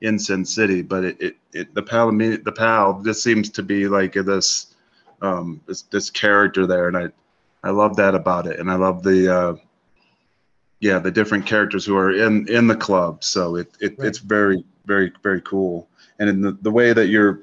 in 0.00 0.18
Sin 0.18 0.44
City. 0.44 0.82
But 0.82 1.04
it, 1.04 1.20
it, 1.20 1.36
it 1.52 1.74
the 1.74 1.82
pal 1.82 2.10
the 2.10 2.54
pal 2.56 3.02
just 3.02 3.22
seems 3.22 3.50
to 3.50 3.62
be 3.62 3.86
like 3.88 4.14
this 4.14 4.74
um 5.22 5.60
this 5.66 5.82
this 5.82 6.10
character 6.10 6.66
there, 6.66 6.88
and 6.88 6.96
I 6.96 7.08
I 7.62 7.70
love 7.70 7.96
that 7.96 8.14
about 8.14 8.46
it, 8.46 8.58
and 8.58 8.70
I 8.70 8.74
love 8.76 9.02
the 9.02 9.32
uh, 9.34 9.54
yeah 10.80 10.98
the 10.98 11.10
different 11.10 11.46
characters 11.46 11.84
who 11.84 11.96
are 11.96 12.10
in 12.10 12.48
in 12.48 12.66
the 12.66 12.76
club. 12.76 13.22
So 13.22 13.56
it, 13.56 13.68
it 13.80 13.98
Right. 13.98 14.08
it's 14.08 14.18
very 14.18 14.64
very 14.86 15.12
very 15.22 15.42
cool, 15.42 15.88
and 16.18 16.28
in 16.28 16.40
the, 16.40 16.52
the 16.62 16.70
way 16.70 16.92
that 16.92 17.08
your 17.08 17.42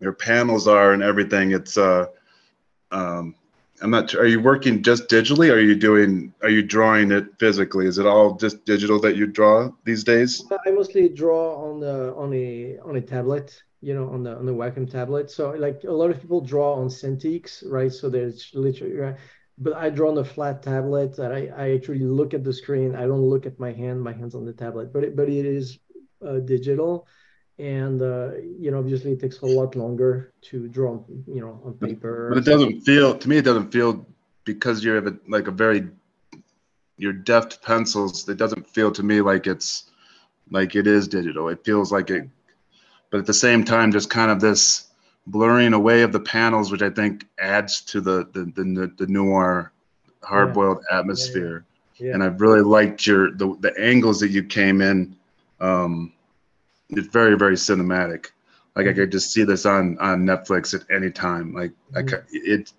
your 0.00 0.12
panels 0.12 0.66
are 0.66 0.92
and 0.92 1.02
everything, 1.02 1.52
it's 1.52 1.76
uh 1.78 2.06
um 2.90 3.34
I'm 3.82 3.90
not. 3.90 4.14
Are 4.14 4.26
you 4.26 4.40
working 4.40 4.82
just 4.82 5.08
digitally? 5.08 5.52
Are 5.52 5.60
you 5.60 5.74
doing? 5.74 6.32
Are 6.42 6.48
you 6.48 6.62
drawing 6.62 7.12
it 7.12 7.26
physically? 7.38 7.86
Is 7.86 7.98
it 7.98 8.06
all 8.06 8.34
just 8.34 8.64
digital 8.64 8.98
that 9.00 9.16
you 9.16 9.26
draw 9.26 9.70
these 9.84 10.02
days? 10.02 10.42
I 10.66 10.70
mostly 10.70 11.10
draw 11.10 11.70
on 11.70 11.80
the 11.80 12.14
on 12.14 12.32
a 12.32 12.78
on 12.78 12.96
a 12.96 13.02
tablet, 13.02 13.62
you 13.82 13.94
know, 13.94 14.08
on 14.08 14.22
the 14.22 14.34
on 14.34 14.46
the 14.46 14.52
Wacom 14.52 14.90
tablet. 14.90 15.30
So 15.30 15.50
like 15.50 15.84
a 15.84 15.92
lot 15.92 16.10
of 16.10 16.20
people 16.20 16.40
draw 16.40 16.74
on 16.74 16.88
Cintiq, 16.88 17.70
right? 17.70 17.92
So 17.92 18.08
there's 18.08 18.50
literally, 18.54 18.96
right? 18.96 19.16
but 19.58 19.74
I 19.74 19.90
draw 19.90 20.10
on 20.10 20.18
a 20.18 20.24
flat 20.24 20.62
tablet. 20.62 21.16
That 21.16 21.32
I, 21.32 21.48
I 21.56 21.74
actually 21.74 22.00
look 22.00 22.34
at 22.34 22.44
the 22.44 22.52
screen. 22.52 22.94
I 22.94 23.02
don't 23.02 23.22
look 23.22 23.46
at 23.46 23.58
my 23.58 23.72
hand. 23.72 24.02
My 24.02 24.12
hand's 24.12 24.34
on 24.34 24.44
the 24.44 24.52
tablet, 24.52 24.92
but 24.92 25.04
it, 25.04 25.16
but 25.16 25.28
it 25.28 25.46
is 25.46 25.78
uh, 26.26 26.38
digital, 26.40 27.06
and 27.58 28.02
uh, 28.02 28.32
you 28.58 28.70
know, 28.70 28.78
obviously 28.78 29.12
it 29.12 29.20
takes 29.20 29.40
a 29.40 29.46
lot 29.46 29.76
longer 29.76 30.32
to 30.42 30.68
draw, 30.68 31.02
you 31.26 31.40
know, 31.40 31.60
on 31.64 31.74
paper. 31.74 32.28
But 32.28 32.38
it 32.38 32.44
doesn't 32.44 32.82
feel 32.82 33.16
to 33.16 33.28
me. 33.28 33.38
It 33.38 33.44
doesn't 33.44 33.72
feel 33.72 34.06
because 34.44 34.84
you 34.84 34.92
have 34.92 35.06
a, 35.06 35.16
like 35.28 35.46
a 35.46 35.50
very 35.50 35.88
your 36.98 37.12
deft 37.12 37.62
pencils. 37.62 38.28
It 38.28 38.36
doesn't 38.36 38.68
feel 38.68 38.92
to 38.92 39.02
me 39.02 39.20
like 39.20 39.46
it's 39.46 39.90
like 40.50 40.76
it 40.76 40.86
is 40.86 41.08
digital. 41.08 41.48
It 41.48 41.64
feels 41.64 41.90
like 41.90 42.10
it, 42.10 42.28
but 43.10 43.18
at 43.18 43.26
the 43.26 43.34
same 43.34 43.64
time, 43.64 43.90
just 43.90 44.10
kind 44.10 44.30
of 44.30 44.40
this 44.40 44.88
blurring 45.26 45.72
away 45.72 46.02
of 46.02 46.12
the 46.12 46.20
panels, 46.20 46.70
which 46.70 46.82
I 46.82 46.90
think 46.90 47.26
adds 47.38 47.80
to 47.82 48.02
the 48.02 48.28
the 48.32 48.44
the, 48.54 48.92
the 48.98 49.06
noir, 49.06 49.72
hard 50.22 50.52
boiled 50.52 50.84
atmosphere. 50.90 51.64
Yeah. 51.96 52.12
And 52.12 52.22
I've 52.22 52.38
really 52.42 52.60
liked 52.60 53.06
your 53.06 53.30
the 53.30 53.56
the 53.60 53.72
angles 53.78 54.20
that 54.20 54.28
you 54.28 54.42
came 54.42 54.82
in. 54.82 55.16
Um, 55.58 56.12
it's 56.90 57.08
very 57.08 57.36
very 57.36 57.56
cinematic. 57.56 58.26
Like 58.74 58.86
I 58.86 58.92
could 58.92 59.10
just 59.12 59.32
see 59.32 59.44
this 59.44 59.66
on 59.66 59.98
on 59.98 60.24
Netflix 60.24 60.74
at 60.74 60.88
any 60.94 61.10
time. 61.10 61.52
Like 61.54 61.72
I 61.94 62.02
Mhm. 62.02 62.10
ca- 62.10 62.22
it. 62.30 62.72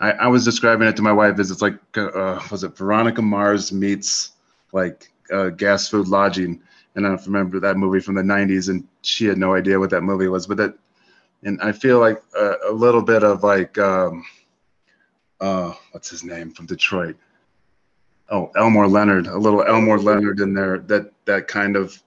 I, 0.00 0.12
I 0.12 0.26
was 0.28 0.44
describing 0.44 0.86
it 0.86 0.94
to 0.96 1.02
my 1.02 1.12
wife 1.12 1.38
as 1.40 1.50
it's 1.50 1.62
like 1.62 1.78
uh, 1.96 2.40
was 2.50 2.62
it 2.62 2.76
Veronica 2.76 3.20
Mars 3.22 3.72
meets 3.72 4.32
like 4.72 5.10
uh, 5.32 5.48
gas 5.48 5.88
food 5.88 6.08
lodging, 6.08 6.60
and 6.94 7.06
I 7.06 7.10
remember 7.26 7.58
that 7.60 7.76
movie 7.76 8.00
from 8.00 8.14
the 8.14 8.22
'90s, 8.22 8.68
and 8.68 8.86
she 9.02 9.26
had 9.26 9.38
no 9.38 9.54
idea 9.54 9.78
what 9.78 9.90
that 9.90 10.02
movie 10.02 10.28
was. 10.28 10.46
But 10.46 10.58
that, 10.58 10.74
and 11.42 11.60
I 11.60 11.72
feel 11.72 11.98
like 11.98 12.22
a, 12.36 12.54
a 12.68 12.72
little 12.72 13.02
bit 13.02 13.24
of 13.24 13.42
like 13.42 13.76
um, 13.78 14.24
uh, 15.40 15.72
what's 15.92 16.10
his 16.10 16.22
name 16.22 16.52
from 16.52 16.66
Detroit? 16.66 17.16
Oh, 18.30 18.50
Elmore 18.56 18.86
Leonard, 18.88 19.26
a 19.26 19.38
little 19.38 19.64
Elmore 19.64 19.98
Leonard 19.98 20.40
in 20.40 20.52
there. 20.54 20.78
That 20.78 21.12
that 21.24 21.48
kind 21.48 21.76
of 21.76 22.00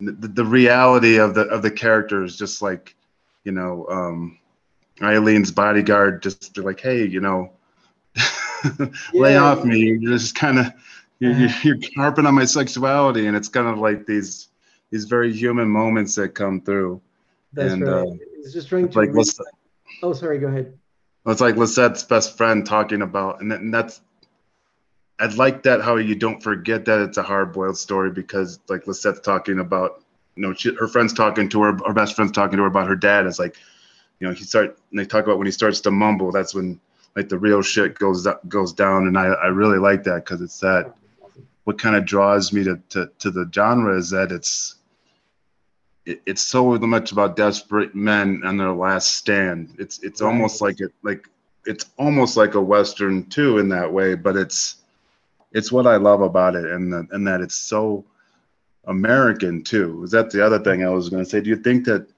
the, 0.00 0.28
the 0.28 0.44
reality 0.44 1.18
of 1.18 1.34
the 1.34 1.42
of 1.42 1.62
the 1.62 1.70
characters, 1.70 2.36
just 2.36 2.62
like 2.62 2.94
you 3.44 3.52
know, 3.52 3.86
um, 3.88 4.38
Eileen's 5.00 5.50
bodyguard, 5.50 6.22
just 6.22 6.54
be 6.54 6.60
like, 6.60 6.80
hey, 6.80 7.04
you 7.06 7.20
know, 7.20 7.52
lay 9.14 9.32
Yeah. 9.32 9.42
off 9.42 9.64
me. 9.64 9.78
You're 9.78 10.10
just 10.18 10.34
kind 10.34 10.58
of 10.58 10.72
you're, 11.18 11.32
you're, 11.32 11.50
you're 11.62 11.76
harping 11.96 12.26
on 12.26 12.34
my 12.34 12.44
sexuality, 12.44 13.26
and 13.26 13.36
it's 13.36 13.48
kind 13.48 13.66
of 13.68 13.78
like 13.78 14.06
these 14.06 14.48
these 14.90 15.04
very 15.04 15.32
human 15.32 15.68
moments 15.68 16.14
that 16.16 16.30
come 16.30 16.60
through. 16.60 17.00
That's 17.52 17.72
and, 17.72 17.82
right. 17.82 18.06
uh, 18.08 18.14
it's 18.38 18.52
just 18.52 18.68
trying 18.68 18.84
It's 18.86 18.94
to. 18.94 19.00
like 19.00 19.10
oh, 20.02 20.12
sorry. 20.12 20.38
Go 20.38 20.48
ahead. 20.48 20.72
it's 21.26 21.40
like 21.40 21.56
Lisette's 21.56 22.02
best 22.04 22.36
friend 22.36 22.64
talking 22.64 23.02
about, 23.02 23.40
and, 23.40 23.50
that, 23.52 23.60
and 23.60 23.72
that's. 23.72 24.00
I'd 25.20 25.34
like 25.34 25.62
that 25.64 25.82
how 25.82 25.96
you 25.96 26.14
don't 26.14 26.42
forget 26.42 26.84
that 26.86 27.00
it's 27.00 27.18
a 27.18 27.22
hard 27.22 27.52
boiled 27.52 27.76
story 27.76 28.10
because 28.10 28.58
like 28.68 28.86
Lisette's 28.86 29.20
talking 29.20 29.60
about, 29.60 30.02
you 30.34 30.42
know, 30.42 30.54
she, 30.54 30.74
her 30.74 30.88
friend's 30.88 31.12
talking 31.12 31.48
to 31.50 31.62
her, 31.62 31.78
her 31.86 31.92
best 31.92 32.16
friend's 32.16 32.32
talking 32.32 32.56
to 32.56 32.62
her 32.62 32.68
about 32.68 32.88
her 32.88 32.96
dad. 32.96 33.26
It's 33.26 33.38
like, 33.38 33.56
you 34.18 34.26
know, 34.26 34.32
he 34.32 34.44
start 34.44 34.78
and 34.90 34.98
they 34.98 35.04
talk 35.04 35.24
about 35.24 35.38
when 35.38 35.46
he 35.46 35.52
starts 35.52 35.80
to 35.82 35.90
mumble. 35.90 36.32
That's 36.32 36.54
when 36.54 36.80
like 37.16 37.28
the 37.28 37.38
real 37.38 37.60
shit 37.60 37.98
goes 37.98 38.26
up, 38.26 38.46
goes 38.48 38.72
down, 38.72 39.06
and 39.06 39.18
I 39.18 39.26
I 39.26 39.46
really 39.46 39.78
like 39.78 40.04
that 40.04 40.24
because 40.24 40.40
it's 40.40 40.60
that 40.60 40.94
what 41.64 41.78
kind 41.78 41.96
of 41.96 42.04
draws 42.04 42.52
me 42.52 42.64
to, 42.64 42.80
to, 42.88 43.10
to 43.18 43.30
the 43.30 43.48
genre 43.54 43.96
is 43.96 44.10
that 44.10 44.32
it's 44.32 44.76
it, 46.06 46.22
it's 46.26 46.42
so 46.42 46.78
much 46.78 47.12
about 47.12 47.36
desperate 47.36 47.94
men 47.94 48.40
and 48.44 48.58
their 48.58 48.72
last 48.72 49.14
stand. 49.14 49.74
It's 49.78 49.98
it's 50.00 50.20
almost 50.20 50.60
like 50.60 50.80
it 50.80 50.92
like 51.02 51.28
it's 51.66 51.86
almost 51.98 52.36
like 52.36 52.54
a 52.54 52.60
western 52.60 53.26
too 53.26 53.58
in 53.58 53.68
that 53.68 53.92
way, 53.92 54.14
but 54.14 54.36
it's 54.36 54.79
it's 55.52 55.72
what 55.72 55.86
I 55.86 55.96
love 55.96 56.20
about 56.20 56.54
it 56.54 56.64
and 56.66 56.92
that 56.92 57.08
and 57.10 57.26
that 57.26 57.40
it's 57.40 57.56
so 57.56 58.04
American 58.84 59.62
too. 59.62 60.02
Is 60.04 60.10
that 60.12 60.30
the 60.30 60.44
other 60.44 60.58
thing 60.58 60.84
I 60.84 60.90
was 60.90 61.08
going 61.08 61.24
to 61.24 61.28
say? 61.28 61.40
Do 61.40 61.50
you 61.50 61.56
think 61.56 61.84
that 61.86 62.08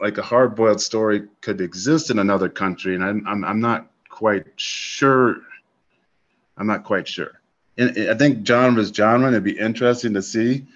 like 0.00 0.18
a 0.18 0.22
hard-boiled 0.22 0.80
story 0.80 1.24
could 1.40 1.60
exist 1.60 2.10
in 2.10 2.18
another 2.18 2.48
country? 2.48 2.94
And 2.94 3.04
I'm 3.04 3.26
I'm, 3.26 3.44
I'm 3.44 3.60
not 3.60 3.90
quite 4.08 4.46
sure. 4.56 5.36
I'm 6.56 6.66
not 6.66 6.84
quite 6.84 7.06
sure. 7.06 7.40
And 7.78 8.10
I 8.10 8.14
think 8.14 8.46
genre's 8.46 8.90
genre. 8.90 9.26
and 9.26 9.34
It'd 9.34 9.44
be 9.44 9.58
interesting 9.58 10.14
to 10.14 10.22
see. 10.22 10.66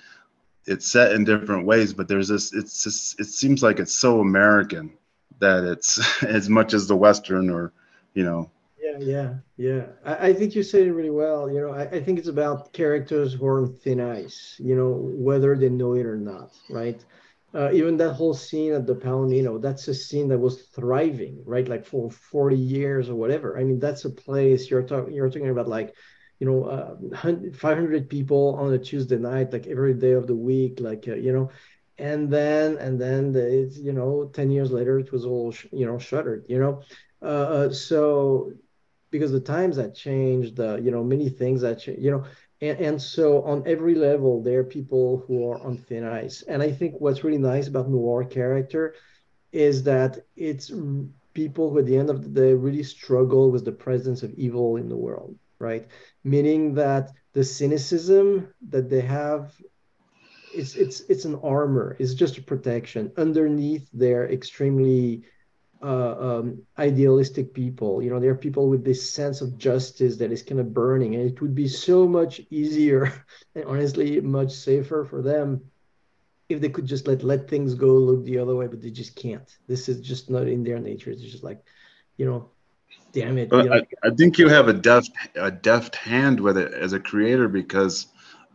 It's 0.67 0.87
set 0.87 1.13
in 1.13 1.25
different 1.25 1.67
ways, 1.67 1.95
but 1.95 2.07
there's 2.07 2.29
this. 2.29 2.53
It's 2.53 2.85
just. 2.85 3.19
It 3.19 3.25
seems 3.27 3.63
like 3.63 3.79
it's 3.79 3.95
so 3.95 4.21
American 4.21 4.93
that 5.39 5.65
it's 5.65 6.23
as 6.23 6.49
much 6.49 6.75
as 6.75 6.87
the 6.87 6.97
Western 6.97 7.51
or, 7.51 7.73
you 8.15 8.25
know. 8.25 8.51
Yeah, 8.99 8.99
yeah, 8.99 9.35
yeah. 9.57 9.87
I, 10.05 10.29
I 10.29 10.35
think 10.35 10.55
you 10.55 10.63
said 10.63 10.83
it 10.87 10.93
really 10.93 11.11
well. 11.11 11.51
You 11.51 11.61
know, 11.61 11.71
I, 11.73 11.83
I 11.85 12.03
think 12.03 12.19
it's 12.19 12.29
about 12.29 12.73
characters 12.73 13.35
who 13.35 13.47
are 13.47 13.61
on 13.63 13.75
thin 13.75 14.01
ice, 14.01 14.57
you 14.59 14.75
know, 14.75 14.91
whether 14.93 15.57
they 15.57 15.69
know 15.69 15.95
it 15.95 16.07
or 16.07 16.17
not, 16.17 16.53
right? 16.71 17.05
Uh, 17.55 17.71
even 17.73 17.97
that 17.97 18.13
whole 18.15 18.35
scene 18.35 18.73
at 18.73 18.87
the 18.87 18.95
Palomino, 18.95 19.61
that's 19.61 19.89
a 19.89 19.95
scene 19.95 20.29
that 20.29 20.39
was 20.39 20.63
thriving, 20.69 21.43
right? 21.45 21.69
Like 21.69 21.85
for 21.85 22.11
40 22.11 22.57
years 22.57 23.09
or 23.09 23.17
whatever. 23.17 23.59
I 23.59 23.65
mean, 23.65 23.81
that's 23.81 24.05
a 24.05 24.11
place 24.11 24.71
you're 24.71 24.83
talking 24.85 25.13
you're 25.15 25.29
talking 25.29 25.51
about 25.51 25.69
like, 25.69 25.95
you 26.39 26.47
know, 26.47 26.65
uh, 26.65 26.97
500 27.55 28.09
people 28.09 28.55
on 28.59 28.73
a 28.73 28.79
Tuesday 28.79 29.19
night, 29.19 29.53
like 29.53 29.67
every 29.67 29.95
day 29.95 30.13
of 30.13 30.27
the 30.27 30.35
week, 30.37 30.81
like, 30.81 31.07
uh, 31.09 31.15
you 31.17 31.33
know, 31.33 31.51
and 31.99 32.31
then 32.33 32.77
and 32.79 33.01
then 33.01 33.33
the, 33.33 33.63
it's, 33.63 33.79
you 33.79 33.93
know, 33.93 34.31
10 34.33 34.51
years 34.51 34.71
later, 34.71 34.99
it 34.99 35.13
was 35.13 35.25
all, 35.27 35.51
sh- 35.53 35.67
you 35.73 35.87
know, 35.87 35.99
shuttered, 35.99 36.45
you 36.49 36.59
know. 36.59 36.83
Uh, 37.23 37.27
uh, 37.67 37.71
so 37.73 38.53
because 39.11 39.33
the 39.33 39.41
times 39.41 39.77
that 39.77 39.95
changed, 39.95 40.59
you 40.59 40.91
know, 40.91 41.03
many 41.05 41.29
things 41.29 41.61
that 41.63 41.87
you 41.87 42.11
know, 42.11 42.25
and, 42.61 42.79
and 42.79 43.03
so 43.03 43.43
on 43.43 43.63
every 43.67 43.95
level, 43.95 44.43
there 44.43 44.61
are 44.61 44.65
people 44.65 45.25
who 45.27 45.49
are 45.51 45.61
on 45.61 45.77
thin 45.77 46.05
ice. 46.05 46.43
And 46.43 46.63
I 46.63 46.71
think 46.71 46.95
what's 46.99 47.25
really 47.25 47.39
nice 47.39 47.69
about 47.69 47.91
noir 47.91 48.25
character 48.25 48.95
is 49.53 49.83
that 49.85 50.19
it's 50.37 50.71
people 51.35 51.71
who, 51.71 51.79
at 51.79 51.87
the 51.87 51.97
end 51.97 52.11
of 52.11 52.23
the 52.23 52.29
day, 52.29 52.55
really 52.55 52.83
struggle 52.83 53.51
with 53.51 53.65
the 53.65 53.73
presence 53.73 54.23
of 54.23 54.33
evil 54.35 54.77
in 54.77 54.89
the 54.89 54.97
world, 54.97 55.37
right? 55.59 55.87
Meaning 56.25 56.75
that 56.75 57.11
the 57.33 57.45
cynicism 57.45 58.49
that 58.69 58.89
they 58.91 59.01
have, 59.01 59.55
it's 60.53 60.75
it's 60.75 61.01
it's 61.09 61.25
an 61.25 61.37
armor. 61.43 61.97
It's 61.99 62.15
just 62.15 62.39
a 62.39 62.43
protection. 62.43 63.13
Underneath, 63.17 63.89
they're 63.93 64.29
extremely 64.31 65.25
uh, 65.83 66.15
um, 66.19 66.63
idealistic 66.79 67.55
people. 67.55 68.03
You 68.03 68.11
know, 68.11 68.21
there 68.21 68.31
are 68.31 68.37
people 68.37 68.69
with 68.69 68.85
this 68.85 69.11
sense 69.11 69.41
of 69.41 69.59
justice 69.59 70.17
that 70.19 70.33
is 70.33 70.43
kind 70.43 70.61
of 70.61 70.75
burning, 70.75 71.15
and 71.15 71.31
it 71.31 71.41
would 71.41 71.55
be 71.55 71.69
so 71.69 72.07
much 72.07 72.41
easier 72.51 73.25
and 73.55 73.65
honestly 73.65 74.21
much 74.21 74.53
safer 74.53 75.05
for 75.05 75.23
them 75.23 75.63
if 76.51 76.61
they 76.61 76.69
could 76.69 76.87
just 76.87 77.07
let 77.07 77.23
let 77.23 77.49
things 77.49 77.75
go, 77.75 77.95
look 77.95 78.25
the 78.25 78.39
other 78.39 78.57
way, 78.57 78.67
but 78.67 78.83
they 78.83 78.91
just 78.91 79.15
can't. 79.15 79.57
This 79.69 79.89
is 79.89 80.01
just 80.01 80.31
not 80.31 80.49
in 80.49 80.65
their 80.65 80.79
nature. 80.79 81.11
It's 81.11 81.23
just 81.23 81.45
like, 81.45 81.63
you 82.17 82.27
know, 82.27 82.51
damn 83.13 83.39
it. 83.39 83.49
But 83.49 83.65
you 83.65 83.71
know, 83.71 83.77
I, 83.77 84.09
I 84.09 84.11
think 84.11 84.39
you 84.39 84.49
have 84.49 84.69
a 84.69 84.73
deft 84.73 85.11
a 85.37 85.51
deft 85.51 85.97
hand 85.97 86.41
with 86.41 86.59
it 86.59 86.75
as 86.75 86.93
a 86.93 87.01
creator 87.01 87.49
because 87.49 88.09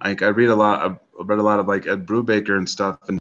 like 0.04 0.22
I 0.22 0.28
read 0.28 0.50
a 0.50 0.56
lot 0.56 1.00
I've 1.20 1.30
read 1.30 1.40
a 1.40 1.44
lot 1.44 1.60
of 1.60 1.68
like 1.68 1.88
Ed 1.88 2.06
Brubaker 2.06 2.58
and 2.58 2.70
stuff 2.70 3.00
and 3.08 3.20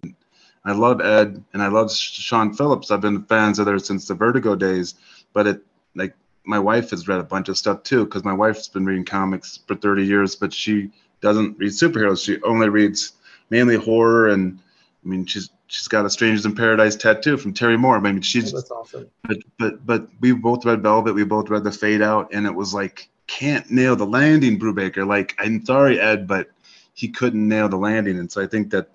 I 0.64 0.72
love 0.72 1.00
Ed 1.00 1.42
and 1.52 1.62
I 1.62 1.68
love 1.68 1.92
Sean 1.92 2.54
Phillips. 2.54 2.90
I've 2.90 3.00
been 3.00 3.24
fans 3.24 3.58
of 3.58 3.66
theirs 3.66 3.86
since 3.86 4.06
the 4.08 4.14
Vertigo 4.14 4.54
days. 4.54 4.94
But 5.32 5.46
it 5.46 5.62
like 5.94 6.14
my 6.44 6.58
wife 6.58 6.90
has 6.90 7.06
read 7.08 7.20
a 7.20 7.24
bunch 7.24 7.48
of 7.48 7.58
stuff 7.58 7.82
too 7.82 8.04
because 8.04 8.24
my 8.24 8.32
wife's 8.32 8.68
been 8.68 8.86
reading 8.86 9.04
comics 9.04 9.60
for 9.66 9.74
30 9.74 10.04
years, 10.04 10.34
but 10.36 10.52
she 10.52 10.90
doesn't 11.20 11.58
read 11.58 11.70
superheroes. 11.72 12.24
She 12.24 12.40
only 12.42 12.68
reads 12.68 13.12
mainly 13.50 13.76
horror 13.76 14.28
and 14.28 14.58
I 15.04 15.08
mean, 15.08 15.26
she's 15.26 15.50
she's 15.66 15.88
got 15.88 16.06
a 16.06 16.10
Strangers 16.10 16.46
in 16.46 16.54
Paradise 16.54 16.96
tattoo 16.96 17.36
from 17.36 17.52
Terry 17.52 17.76
Moore. 17.76 17.96
I 17.96 18.00
mean, 18.00 18.22
she's 18.22 18.52
Oh, 18.54 18.56
that's 18.56 18.70
awesome. 18.70 19.06
but 19.28 19.38
but 19.58 19.84
but 19.86 20.08
we 20.20 20.32
both 20.32 20.64
read 20.64 20.82
Velvet. 20.82 21.14
We 21.14 21.24
both 21.24 21.50
read 21.50 21.64
The 21.64 21.72
Fade 21.72 22.00
Out, 22.00 22.32
and 22.32 22.46
it 22.46 22.54
was 22.54 22.72
like 22.72 23.08
can't 23.26 23.70
nail 23.70 23.96
the 23.96 24.06
landing, 24.06 24.58
Brubaker. 24.58 25.06
Like 25.06 25.34
I'm 25.38 25.64
sorry, 25.64 26.00
Ed, 26.00 26.26
but 26.26 26.50
he 26.94 27.08
couldn't 27.08 27.46
nail 27.46 27.68
the 27.68 27.76
landing, 27.76 28.18
and 28.18 28.30
so 28.32 28.42
I 28.42 28.46
think 28.46 28.70
that 28.70 28.88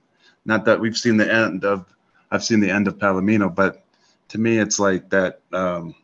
not 0.46 0.66
that 0.66 0.80
we've 0.80 0.98
seen 0.98 1.18
the 1.18 1.32
end 1.32 1.66
of 1.66 1.86
I've 2.32 2.44
seen 2.44 2.60
the 2.60 2.70
end 2.70 2.88
of 2.88 2.98
Palomino, 2.98 3.54
but 3.54 3.84
to 4.30 4.38
me 4.38 4.58
it's 4.60 4.80
like 4.80 5.10
that. 5.10 5.42
Um, 5.52 5.96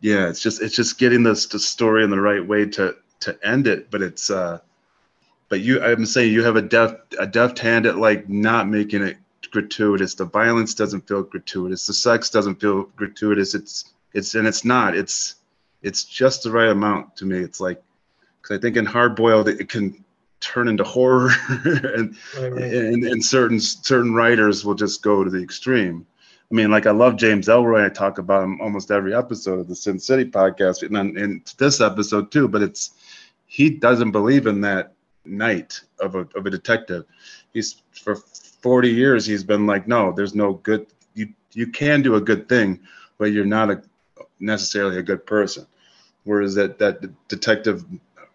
yeah, 0.00 0.28
it's 0.28 0.40
just 0.40 0.62
it's 0.62 0.76
just 0.76 0.98
getting 0.98 1.22
this 1.22 1.46
the 1.46 1.58
story 1.58 2.04
in 2.04 2.10
the 2.10 2.20
right 2.20 2.46
way 2.46 2.66
to 2.66 2.96
to 3.20 3.38
end 3.42 3.66
it, 3.66 3.90
but 3.90 4.02
it's 4.02 4.30
uh, 4.30 4.58
but 5.48 5.60
you 5.60 5.82
I'm 5.82 6.06
saying 6.06 6.32
you 6.32 6.44
have 6.44 6.56
a 6.56 6.62
deft 6.62 7.14
a 7.18 7.26
deft 7.26 7.58
hand 7.58 7.86
at 7.86 7.98
like 7.98 8.28
not 8.28 8.68
making 8.68 9.02
it 9.02 9.16
gratuitous. 9.50 10.14
The 10.14 10.24
violence 10.24 10.74
doesn't 10.74 11.08
feel 11.08 11.22
gratuitous. 11.22 11.86
The 11.86 11.94
sex 11.94 12.30
doesn't 12.30 12.60
feel 12.60 12.84
gratuitous. 12.96 13.54
It's 13.54 13.92
it's 14.14 14.34
and 14.34 14.46
it's 14.46 14.64
not. 14.64 14.96
It's 14.96 15.36
it's 15.82 16.04
just 16.04 16.42
the 16.42 16.50
right 16.50 16.68
amount 16.68 17.16
to 17.16 17.24
me. 17.24 17.38
It's 17.38 17.60
like 17.60 17.82
because 18.40 18.58
I 18.58 18.60
think 18.60 18.76
in 18.76 18.86
hard 18.86 19.16
boiled 19.16 19.48
it 19.48 19.68
can 19.68 20.04
turn 20.40 20.68
into 20.68 20.84
horror, 20.84 21.30
and, 21.64 22.16
Right, 22.38 22.52
right. 22.52 22.62
and 22.62 23.04
and 23.04 23.24
certain 23.24 23.60
certain 23.60 24.14
writers 24.14 24.64
will 24.64 24.74
just 24.74 25.02
go 25.02 25.24
to 25.24 25.30
the 25.30 25.42
extreme. 25.42 26.06
I 26.50 26.54
mean, 26.54 26.70
like 26.70 26.86
I 26.86 26.92
love 26.92 27.16
James 27.16 27.48
Ellroy. 27.48 27.84
I 27.84 27.88
talk 27.90 28.18
about 28.18 28.42
him 28.44 28.60
almost 28.60 28.90
every 28.90 29.14
episode 29.14 29.60
of 29.60 29.68
the 29.68 29.76
Sin 29.76 29.98
City 29.98 30.24
podcast, 30.24 30.82
and 30.82 31.16
and 31.18 31.54
this 31.58 31.80
episode 31.80 32.30
too. 32.32 32.48
But 32.48 32.62
it's 32.62 32.90
he 33.46 33.70
doesn't 33.70 34.12
believe 34.12 34.46
in 34.46 34.60
that 34.62 34.94
night 35.24 35.80
of 36.00 36.14
a 36.14 36.26
of 36.34 36.46
a 36.46 36.50
detective. 36.50 37.04
He's 37.52 37.82
for 37.92 38.16
40 38.16 38.90
years 38.90 39.24
he's 39.26 39.44
been 39.44 39.66
like, 39.66 39.86
no, 39.86 40.12
there's 40.12 40.34
no 40.34 40.54
good. 40.54 40.86
You 41.14 41.28
you 41.52 41.66
can 41.68 42.02
do 42.02 42.14
a 42.16 42.20
good 42.20 42.48
thing, 42.48 42.80
but 43.18 43.26
you're 43.32 43.44
not 43.44 43.70
a 43.70 43.82
necessarily 44.40 44.98
a 44.98 45.02
good 45.02 45.26
person. 45.26 45.66
Whereas 46.24 46.54
that 46.54 46.78
that 46.78 47.00
detective, 47.28 47.84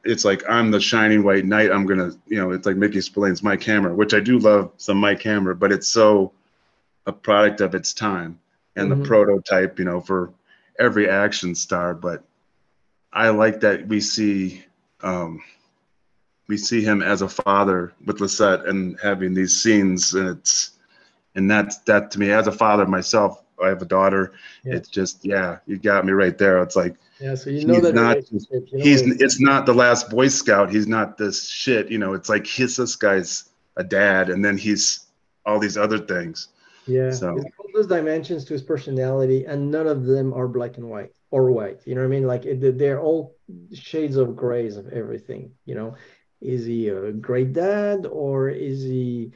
it's 0.03 0.25
like 0.25 0.43
I'm 0.49 0.71
the 0.71 0.79
shining 0.81 1.23
white 1.23 1.45
knight. 1.45 1.71
I'm 1.71 1.85
gonna, 1.85 2.11
you 2.27 2.37
know, 2.37 2.51
it's 2.51 2.65
like 2.65 2.75
Mickey 2.77 2.99
Spillane's 2.99 3.43
Mike 3.43 3.63
Hammer, 3.63 3.93
which 3.93 4.13
I 4.13 4.19
do 4.19 4.37
love 4.39 4.71
some 4.77 4.97
Mike 4.97 5.21
Hammer, 5.23 5.53
but 5.53 5.71
it's 5.71 5.87
so 5.87 6.31
a 7.05 7.11
product 7.13 7.61
of 7.61 7.75
its 7.75 7.93
time 7.93 8.39
and 8.75 8.91
Mhm. 8.91 8.97
the 9.01 9.07
prototype, 9.07 9.79
you 9.79 9.85
know, 9.85 10.01
for 10.01 10.31
every 10.79 11.09
action 11.09 11.55
star. 11.55 11.93
But 11.93 12.23
I 13.11 13.29
like 13.29 13.59
that 13.61 13.87
we 13.87 13.99
see 14.01 14.65
um, 15.01 15.41
we 16.47 16.57
see 16.57 16.81
him 16.81 17.01
as 17.01 17.21
a 17.21 17.29
father 17.29 17.93
with 18.05 18.21
Lisette 18.21 18.65
and 18.67 18.97
having 19.01 19.33
these 19.33 19.61
scenes, 19.61 20.13
and 20.13 20.29
it's 20.29 20.71
and 21.35 21.49
that's 21.49 21.77
that 21.79 22.11
to 22.11 22.19
me 22.19 22.31
as 22.31 22.47
a 22.47 22.51
father 22.51 22.85
myself. 22.85 23.42
I 23.63 23.69
have 23.69 23.81
a 23.81 23.85
daughter. 23.85 24.33
Yeah. 24.63 24.75
It's 24.75 24.89
just 24.89 25.23
yeah, 25.25 25.57
you 25.65 25.77
got 25.77 26.05
me 26.05 26.11
right 26.11 26.37
there. 26.37 26.61
It's 26.61 26.75
like 26.75 26.95
Yeah, 27.19 27.35
so 27.35 27.49
you 27.49 27.65
know 27.65 27.75
He's 27.75 27.83
that 27.83 27.95
not-. 27.95 28.31
You 28.31 28.39
know 28.51 28.83
he's 28.83 29.01
it- 29.01 29.21
it's 29.21 29.39
not 29.39 29.65
the 29.65 29.73
last 29.73 30.09
Boy 30.09 30.27
Scout. 30.27 30.71
He's 30.71 30.87
not 30.87 31.17
this 31.17 31.47
shit. 31.49 31.89
You 31.89 31.97
know, 31.97 32.13
it's 32.13 32.29
like 32.29 32.45
he's 32.45 32.75
this 32.77 32.95
guy's 32.95 33.49
a 33.77 33.83
dad, 33.83 34.29
and 34.29 34.43
then 34.43 34.57
he's 34.57 35.07
all 35.45 35.59
these 35.59 35.77
other 35.77 35.97
things. 35.97 36.49
Yeah, 36.85 37.11
So- 37.11 37.37
all 37.37 37.69
those 37.73 37.87
dimensions 37.87 38.43
to 38.45 38.53
his 38.53 38.61
personality, 38.61 39.45
and 39.45 39.71
none 39.71 39.87
of 39.87 40.05
them 40.05 40.33
are 40.33 40.47
black 40.47 40.77
and 40.77 40.89
white 40.89 41.11
or 41.31 41.51
white. 41.51 41.79
You 41.85 41.95
know 41.95 42.01
what 42.01 42.07
I 42.07 42.09
mean? 42.09 42.27
Like 42.27 42.45
it, 42.45 42.77
they're 42.77 43.01
all 43.01 43.35
shades 43.73 44.17
of 44.17 44.35
grays 44.35 44.75
of 44.77 44.89
everything. 44.89 45.51
You 45.65 45.75
know, 45.75 45.95
is 46.41 46.65
he 46.65 46.89
a 46.89 47.11
great 47.13 47.53
dad 47.53 48.05
or 48.05 48.49
is 48.49 48.83
he 48.83 49.31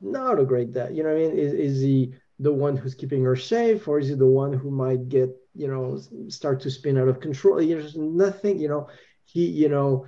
not 0.00 0.38
a 0.38 0.44
great 0.44 0.72
dad? 0.72 0.96
You 0.96 1.02
know 1.02 1.10
what 1.12 1.18
I 1.18 1.26
mean? 1.28 1.36
Is 1.38 1.52
is 1.52 1.80
he 1.80 2.14
the 2.38 2.52
one 2.52 2.76
who's 2.76 2.94
keeping 2.94 3.22
her 3.24 3.36
safe, 3.36 3.86
or 3.88 3.98
is 3.98 4.08
he 4.08 4.14
the 4.14 4.26
one 4.26 4.52
who 4.52 4.70
might 4.70 5.08
get 5.08 5.30
you 5.54 5.68
know 5.68 5.98
start 6.28 6.60
to 6.60 6.70
spin 6.70 6.98
out 6.98 7.08
of 7.08 7.20
control? 7.20 7.58
There's 7.58 7.96
nothing. 7.96 8.58
You 8.58 8.68
know, 8.68 8.88
he 9.24 9.46
you 9.46 9.68
know 9.68 10.06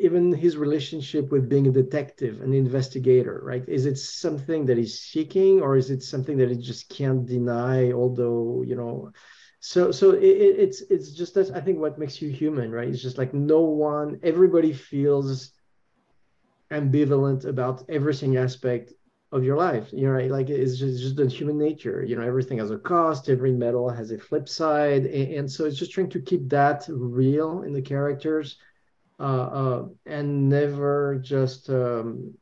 even 0.00 0.32
his 0.32 0.56
relationship 0.56 1.30
with 1.30 1.48
being 1.48 1.66
a 1.66 1.70
detective, 1.72 2.40
an 2.40 2.52
investigator, 2.52 3.40
right? 3.44 3.64
Is 3.68 3.86
it 3.86 3.98
something 3.98 4.66
that 4.66 4.76
he's 4.78 4.98
seeking, 4.98 5.60
or 5.60 5.76
is 5.76 5.90
it 5.90 6.02
something 6.02 6.36
that 6.38 6.50
he 6.50 6.56
just 6.56 6.88
can't 6.90 7.24
deny? 7.26 7.92
Although 7.92 8.62
you 8.66 8.76
know, 8.76 9.10
so 9.60 9.90
so 9.90 10.10
it, 10.12 10.22
it- 10.24 10.58
it's 10.64 10.80
it's 10.90 11.12
just 11.12 11.34
that 11.34 11.50
I 11.54 11.60
think 11.60 11.78
what 11.78 11.98
makes 11.98 12.20
you 12.22 12.28
human, 12.30 12.70
right? 12.72 12.88
It's 12.88 13.02
just 13.02 13.18
like 13.18 13.34
no 13.34 13.60
one, 13.62 14.18
everybody 14.22 14.72
feels 14.72 15.52
ambivalent 16.72 17.44
about 17.44 17.84
every 17.88 18.14
single 18.14 18.42
aspect 18.42 18.92
of 19.30 19.44
your 19.44 19.56
life. 19.56 19.88
You 19.92 20.06
know. 20.06 20.18
Like 20.26 20.48
it's 20.48 20.78
just, 20.78 21.02
just 21.02 21.16
the 21.16 21.28
human 21.28 21.58
nature. 21.58 22.04
You 22.04 22.16
know, 22.16 22.22
everything 22.22 22.58
has 22.58 22.70
a 22.70 22.78
cost. 22.78 23.28
Every 23.28 23.52
metal 23.52 23.88
has 23.88 24.10
a 24.10 24.18
flip 24.18 24.48
side, 24.48 25.04
and, 25.06 25.34
and 25.34 25.50
so 25.50 25.64
it's 25.64 25.78
just 25.78 25.92
trying 25.92 26.10
to 26.10 26.20
keep 26.20 26.48
that 26.48 26.86
real 26.88 27.62
in 27.62 27.72
the 27.72 27.82
characters 27.82 28.56
uh, 29.20 29.22
uh, 29.22 29.88
and 30.06 30.48
never 30.48 31.20
just 31.22 31.68
um, 31.70 32.34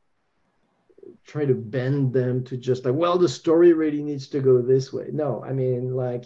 try 1.25 1.44
to 1.44 1.55
bend 1.55 2.12
them 2.12 2.44
to 2.44 2.57
just 2.57 2.85
like, 2.85 2.94
well, 2.94 3.18
the 3.18 3.29
story 3.29 3.72
really 3.72 4.03
needs 4.03 4.29
to 4.29 4.40
go 4.40 4.61
this 4.61 4.92
way. 4.92 5.09
No, 5.12 5.42
I 5.42 5.53
mean, 5.53 5.94
like, 5.94 6.25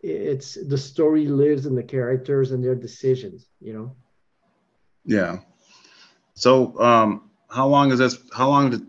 it's 0.00 0.58
the 0.68 0.78
story 0.78 1.26
lives 1.26 1.66
in 1.66 1.74
the 1.74 1.82
characters 1.82 2.50
and 2.50 2.62
their 2.62 2.74
decisions, 2.74 3.46
you 3.60 3.72
know? 3.72 3.96
Yeah. 5.04 5.38
So, 6.34 6.78
um, 6.80 7.30
how 7.48 7.68
long 7.68 7.92
is 7.92 7.98
this? 7.98 8.18
How 8.32 8.48
long 8.48 8.70
did, 8.70 8.82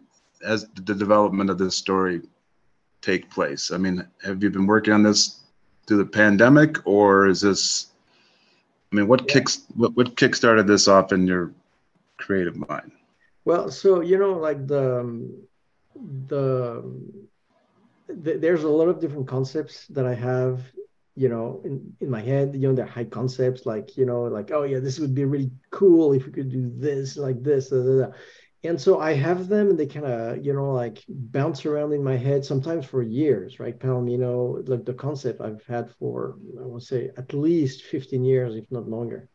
has 0.48 0.68
the 0.74 0.96
development 0.96 1.50
of 1.50 1.58
this 1.58 1.76
story 1.76 2.22
take 3.02 3.30
place? 3.30 3.72
I 3.72 3.78
mean, 3.78 4.08
have 4.24 4.42
you 4.42 4.50
been 4.50 4.66
working 4.66 4.94
on 4.94 5.04
this 5.04 5.42
through 5.86 5.98
the 5.98 6.06
pandemic, 6.06 6.86
or 6.86 7.28
is 7.28 7.42
this? 7.42 7.88
I 8.92 8.96
mean, 8.96 9.08
what 9.08 9.22
Yeah. 9.22 9.34
kicks 9.34 9.66
what, 9.76 9.96
what 9.98 10.16
kickstarted 10.16 10.66
this 10.68 10.88
off 10.88 11.12
in 11.12 11.28
your 11.28 11.52
creative 12.18 12.56
mind? 12.70 12.92
Well, 13.46 13.70
so 13.72 14.02
you 14.02 14.18
know, 14.18 14.34
like 14.34 14.66
the 14.68 15.00
um, 15.02 15.34
the, 16.20 16.84
there's 18.08 18.64
a 18.64 18.70
lot 18.70 18.88
of 18.88 19.00
different 19.00 19.28
concepts 19.28 19.88
that 19.88 20.06
I 20.06 20.14
have, 20.14 20.62
you 21.16 21.30
know, 21.30 21.62
in, 21.66 21.96
in 22.00 22.10
my 22.10 22.22
head. 22.22 22.56
You 22.56 22.70
know, 22.70 22.76
they're 22.76 22.86
high 22.86 23.04
concepts, 23.04 23.66
like 23.66 23.98
you 23.98 24.06
know, 24.06 24.24
like 24.24 24.52
oh 24.52 24.64
yeah, 24.64 24.80
this 24.80 25.00
would 25.00 25.16
be 25.16 25.26
really 25.26 25.52
cool 25.72 26.14
if 26.14 26.26
we 26.26 26.32
could 26.32 26.52
do 26.52 26.72
this, 26.76 27.18
like 27.18 27.44
this, 27.44 27.70
da, 27.70 27.78
da, 27.84 28.06
da. 28.06 28.12
And 28.64 28.80
so 28.80 29.00
I 29.00 29.14
have 29.14 29.48
them, 29.48 29.70
and 29.70 29.80
they 29.80 29.86
kind 29.86 30.06
of 30.06 30.46
you 30.46 30.54
know 30.54 30.72
like 30.74 31.04
bounce 31.08 31.66
around 31.66 31.94
in 31.94 32.04
my 32.04 32.18
head 32.18 32.44
sometimes 32.44 32.86
for 32.86 33.02
years, 33.02 33.60
right? 33.60 33.78
Palomino, 33.78 34.68
like 34.68 34.86
the 34.86 34.94
concept 34.94 35.42
I've 35.42 35.66
had 35.68 35.92
for 36.00 36.38
I 36.62 36.66
would 36.66 36.84
say 36.84 37.12
at 37.18 37.34
least 37.34 37.84
15 37.84 38.24
years, 38.24 38.56
if 38.56 38.66
not 38.72 38.90
longer. 38.90 39.30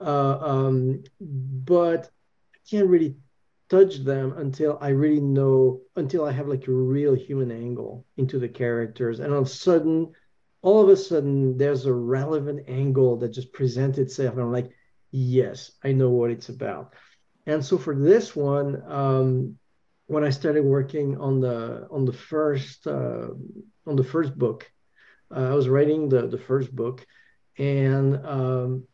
Uh, 0.00 0.38
um, 0.40 1.04
but 1.20 2.10
I 2.54 2.58
can't 2.68 2.88
really 2.88 3.16
touch 3.68 3.98
them 3.98 4.32
until 4.36 4.78
I 4.80 4.90
really 4.90 5.20
know, 5.20 5.80
until 5.96 6.24
I 6.24 6.32
have 6.32 6.48
like 6.48 6.66
a 6.68 6.72
real 6.72 7.14
human 7.14 7.50
angle 7.50 8.06
into 8.16 8.38
the 8.38 8.48
characters. 8.48 9.20
And 9.20 9.32
all 9.32 9.40
of 9.40 9.46
a 9.46 9.50
sudden, 9.50 10.12
all 10.62 10.82
of 10.82 10.88
a 10.88 10.96
sudden, 10.96 11.56
there's 11.56 11.86
a 11.86 11.92
relevant 11.92 12.68
angle 12.68 13.16
that 13.18 13.32
just 13.32 13.52
presents 13.52 13.98
itself. 13.98 14.34
And 14.34 14.42
I'm 14.42 14.52
like, 14.52 14.70
yes, 15.10 15.72
I 15.82 15.92
know 15.92 16.10
what 16.10 16.30
it's 16.30 16.48
about. 16.48 16.94
And 17.46 17.64
so 17.64 17.78
for 17.78 17.94
this 17.94 18.34
one, 18.34 18.82
um, 18.90 19.58
when 20.06 20.24
I 20.24 20.30
started 20.30 20.64
working 20.64 21.18
on 21.18 21.40
the 21.40 21.86
on 21.90 22.04
the 22.04 22.12
first 22.12 22.86
uh, 22.86 23.28
on 23.86 23.96
the 23.96 24.04
first 24.04 24.36
book, 24.36 24.70
uh, 25.34 25.50
I 25.50 25.54
was 25.54 25.68
writing 25.68 26.08
the 26.08 26.26
the 26.26 26.38
first 26.38 26.74
book, 26.74 27.06
and 27.58 28.24
um, 28.26 28.84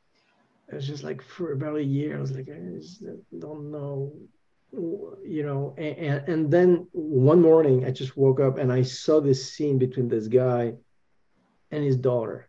it 0.69 0.75
was 0.77 0.87
just 0.87 1.05
like 1.05 1.23
for 1.23 1.53
about 1.53 1.77
a 1.77 1.85
year, 1.85 2.17
I 2.17 2.21
was 2.21 2.33
like, 2.33 2.49
I 2.49 2.59
just 2.79 3.03
don't 3.39 3.71
know 3.71 4.13
you 4.73 5.43
know 5.45 5.75
and, 5.77 6.29
and 6.29 6.51
then 6.51 6.87
one 6.93 7.41
morning 7.41 7.85
i 7.85 7.91
just 7.91 8.17
woke 8.17 8.41
up 8.41 8.57
and 8.57 8.73
i 8.73 8.83
saw 8.83 9.21
this 9.21 9.53
scene 9.53 9.79
between 9.79 10.09
this 10.09 10.29
guy 10.29 10.73
and 11.71 11.85
his 11.85 11.97
daughter 11.97 12.49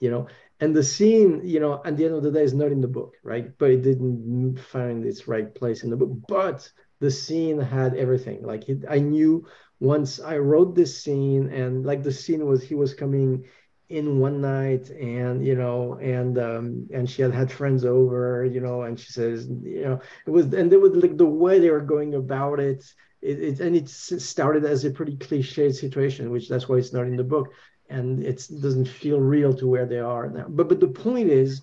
you 0.00 0.10
know 0.10 0.26
and 0.62 0.74
the 0.74 0.82
scene 0.94 1.40
you 1.44 1.60
know 1.60 1.82
at 1.84 1.96
the 1.96 2.04
end 2.06 2.14
of 2.14 2.22
the 2.22 2.30
day 2.30 2.44
is 2.44 2.54
not 2.54 2.72
in 2.72 2.80
the 2.80 2.94
book 2.98 3.12
right? 3.22 3.46
But 3.58 3.70
it 3.70 3.82
didn't 3.82 4.58
find 4.74 5.04
its 5.04 5.28
right 5.28 5.50
place 5.54 5.82
in 5.84 5.90
the 5.90 5.96
book. 5.96 6.12
But 6.28 6.70
the 7.00 7.10
scene 7.10 7.58
had 7.58 7.96
everything. 7.96 8.38
Like 8.52 8.68
it, 8.68 8.78
i 8.88 8.98
knew 8.98 9.46
once 9.80 10.20
i 10.20 10.36
wrote 10.38 10.74
this 10.76 10.92
scene 11.02 11.44
and 11.60 11.84
like 11.84 12.02
the 12.04 12.12
scene 12.22 12.46
was 12.46 12.62
he 12.62 12.76
was 12.76 12.94
coming 12.94 13.44
in 13.88 14.20
one 14.20 14.40
night 14.40 14.88
and 14.90 15.44
you 15.48 15.56
know 15.56 15.98
and 16.00 16.38
um 16.38 16.86
and 16.94 17.10
she 17.10 17.20
had 17.20 17.34
had 17.40 17.50
friends 17.50 17.84
over 17.84 18.44
you 18.44 18.60
know 18.60 18.82
and 18.82 18.98
she 19.00 19.10
says 19.12 19.48
you 19.62 19.84
know 19.84 20.00
it 20.26 20.30
was 20.30 20.46
and 20.54 20.70
there 20.70 20.78
was 20.86 20.94
like 21.04 21.16
the 21.16 21.26
way 21.44 21.58
they 21.58 21.70
were 21.76 21.88
going 21.94 22.14
about 22.14 22.58
it 22.60 22.82
it, 23.20 23.36
it 23.48 23.60
and 23.60 23.74
it 23.74 23.88
started 23.88 24.64
as 24.64 24.84
a 24.84 24.90
pretty 24.90 25.16
cliched 25.16 25.74
situation 25.74 26.30
which 26.30 26.48
that's 26.48 26.68
why 26.68 26.76
it's 26.76 26.92
not 26.92 27.06
in 27.06 27.16
the 27.16 27.24
book 27.34 27.48
and 27.88 28.22
it 28.22 28.46
doesn't 28.60 28.86
feel 28.88 29.20
real 29.20 29.52
to 29.52 29.66
where 29.68 29.86
they 29.86 29.98
are 29.98 30.28
now 30.30 30.46
but 30.48 30.68
but 30.68 30.80
the 30.80 30.88
point 30.88 31.28
is 31.28 31.62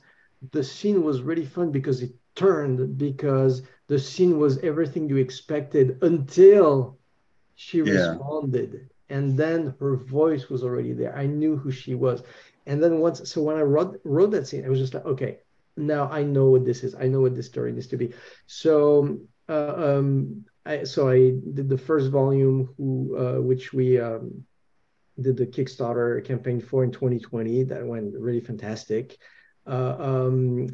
the 0.52 0.64
scene 0.64 1.04
was 1.04 1.22
really 1.22 1.46
fun 1.46 1.72
because 1.72 2.02
it 2.02 2.12
turned 2.36 2.98
because 2.98 3.62
the 3.88 4.00
scene 4.00 4.38
was 4.40 4.58
everything 4.60 5.10
you 5.10 5.18
expected 5.18 5.98
until 6.02 6.98
she 7.56 7.82
Yeah. 7.84 7.84
responded, 7.84 8.90
and 9.10 9.38
then 9.38 9.76
her 9.80 9.96
voice 9.96 10.50
was 10.50 10.64
already 10.64 10.94
there. 10.94 11.16
I 11.16 11.26
knew 11.28 11.58
who 11.58 11.72
she 11.72 11.94
was, 11.96 12.24
and 12.66 12.82
then 12.82 13.00
once, 13.00 13.30
so 13.30 13.42
when 13.42 13.58
I 13.58 13.62
wrote 13.62 14.00
wrote 14.04 14.32
that 14.32 14.48
scene, 14.48 14.66
I 14.66 14.70
was 14.70 14.80
just 14.80 14.94
like, 14.94 15.06
okay, 15.06 15.40
now 15.78 16.10
I 16.10 16.24
know 16.24 16.50
what 16.50 16.66
this 16.66 16.84
is. 16.84 16.96
I 16.96 17.08
know 17.08 17.22
what 17.22 17.36
this 17.36 17.48
story 17.48 17.72
needs 17.74 17.88
to 17.88 17.98
be. 17.98 18.14
So, 18.48 19.20
uh, 19.50 19.98
um, 19.98 20.44
I 20.66 20.84
so 20.84 21.10
I 21.10 21.32
did 21.54 21.70
the 21.70 21.78
first 21.78 22.10
volume, 22.12 22.70
who 22.78 23.16
uh, 23.18 23.42
which 23.42 23.74
we 23.74 24.00
um, 24.00 24.44
did 25.22 25.38
the 25.38 25.48
Kickstarter 25.48 26.24
campaign 26.26 26.60
for 26.62 26.84
in 26.84 26.92
2020. 26.92 27.64
That 27.64 27.86
went 27.86 28.14
really 28.18 28.42
fantastic. 28.42 29.18
Uh, 29.68 29.96
um, 30.00 30.68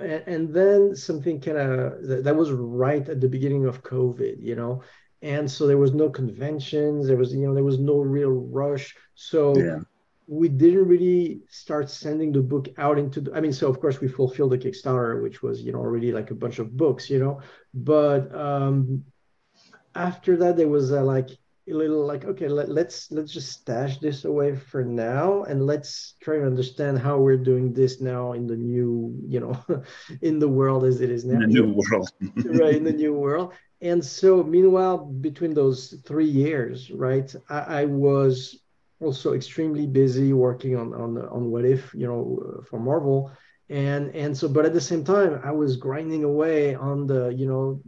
and 0.00 0.54
then 0.54 0.94
something 0.94 1.40
kind 1.40 1.58
of 1.58 2.06
that, 2.06 2.24
that 2.24 2.36
was 2.36 2.52
right 2.52 3.08
at 3.08 3.20
the 3.20 3.28
beginning 3.28 3.66
of 3.66 3.82
COVID, 3.82 4.36
you 4.40 4.54
know, 4.54 4.82
and 5.22 5.50
so 5.50 5.66
there 5.66 5.78
was 5.78 5.92
no 5.92 6.08
conventions. 6.10 7.06
There 7.06 7.16
was 7.16 7.32
you 7.34 7.46
know 7.46 7.54
there 7.54 7.64
was 7.64 7.78
no 7.78 7.98
real 7.98 8.30
rush. 8.30 8.94
So 9.14 9.54
Yeah. 9.58 9.80
we 10.26 10.48
didn't 10.48 10.88
really 10.88 11.42
start 11.48 11.90
sending 11.90 12.32
the 12.32 12.40
book 12.42 12.68
out 12.78 12.98
into 12.98 13.20
the, 13.20 13.34
I 13.34 13.40
mean, 13.40 13.52
so 13.52 13.68
of 13.68 13.80
course 13.80 14.00
we 14.00 14.08
fulfilled 14.08 14.52
the 14.52 14.58
Kickstarter, 14.58 15.22
which 15.22 15.42
was, 15.42 15.62
you 15.62 15.72
know, 15.72 15.78
already 15.80 16.12
like 16.12 16.30
a 16.30 16.34
bunch 16.34 16.58
of 16.58 16.76
books, 16.76 17.10
you 17.10 17.18
know, 17.18 17.40
but 17.74 18.34
um, 18.34 19.04
after 19.94 20.36
that 20.38 20.56
there 20.56 20.68
was 20.68 20.90
a, 20.90 21.02
like 21.02 21.28
a 21.68 21.74
little 21.74 22.04
like, 22.06 22.24
okay, 22.24 22.48
let, 22.48 22.68
let's, 22.68 23.10
let's 23.10 23.32
just 23.32 23.52
stash 23.52 23.98
this 23.98 24.24
away 24.24 24.56
for 24.56 24.84
now. 24.84 25.44
And 25.44 25.66
let's 25.66 26.14
try 26.22 26.38
to 26.38 26.46
understand 26.46 26.98
how 26.98 27.18
we're 27.18 27.36
doing 27.38 27.72
this 27.72 28.00
now 28.00 28.32
in 28.32 28.46
the 28.46 28.56
new, 28.56 29.14
you 29.26 29.40
know, 29.40 29.56
in 30.22 30.38
the 30.38 30.48
world 30.48 30.84
as 30.84 31.00
it 31.00 31.10
is 31.10 31.24
now 31.24 31.40
In 31.40 31.40
the 31.40 31.46
new 31.46 31.74
world. 31.74 32.08
right 32.44 32.76
in 32.76 32.84
the 32.84 32.92
new 32.92 33.14
world 33.14 33.52
and 33.80 34.04
so 34.04 34.42
meanwhile 34.42 34.98
between 34.98 35.54
those 35.54 35.94
three 36.06 36.26
years 36.26 36.90
right 36.90 37.34
i, 37.48 37.82
I 37.82 37.84
was 37.86 38.56
also 39.00 39.34
extremely 39.34 39.86
busy 39.86 40.32
working 40.32 40.76
on 40.76 40.94
on 40.94 41.18
on 41.18 41.50
what 41.50 41.64
if 41.64 41.92
you 41.94 42.06
know 42.06 42.62
for 42.68 42.78
marvel 42.78 43.30
and 43.68 44.14
and 44.14 44.36
so 44.36 44.48
but 44.48 44.64
at 44.64 44.72
the 44.72 44.80
same 44.80 45.04
time 45.04 45.40
i 45.44 45.52
was 45.52 45.76
grinding 45.76 46.24
away 46.24 46.74
on 46.74 47.06
the 47.06 47.28
you 47.36 47.46
know 47.46 47.80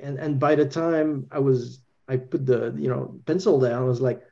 and 0.00 0.18
and 0.18 0.38
by 0.40 0.54
the 0.54 0.66
time 0.66 1.26
i 1.30 1.38
was 1.38 1.83
i 2.08 2.16
put 2.16 2.46
the 2.46 2.74
you 2.78 2.88
know 2.88 3.20
pencil 3.26 3.60
down 3.60 3.82
i 3.82 3.84
was 3.84 4.00
like 4.00 4.22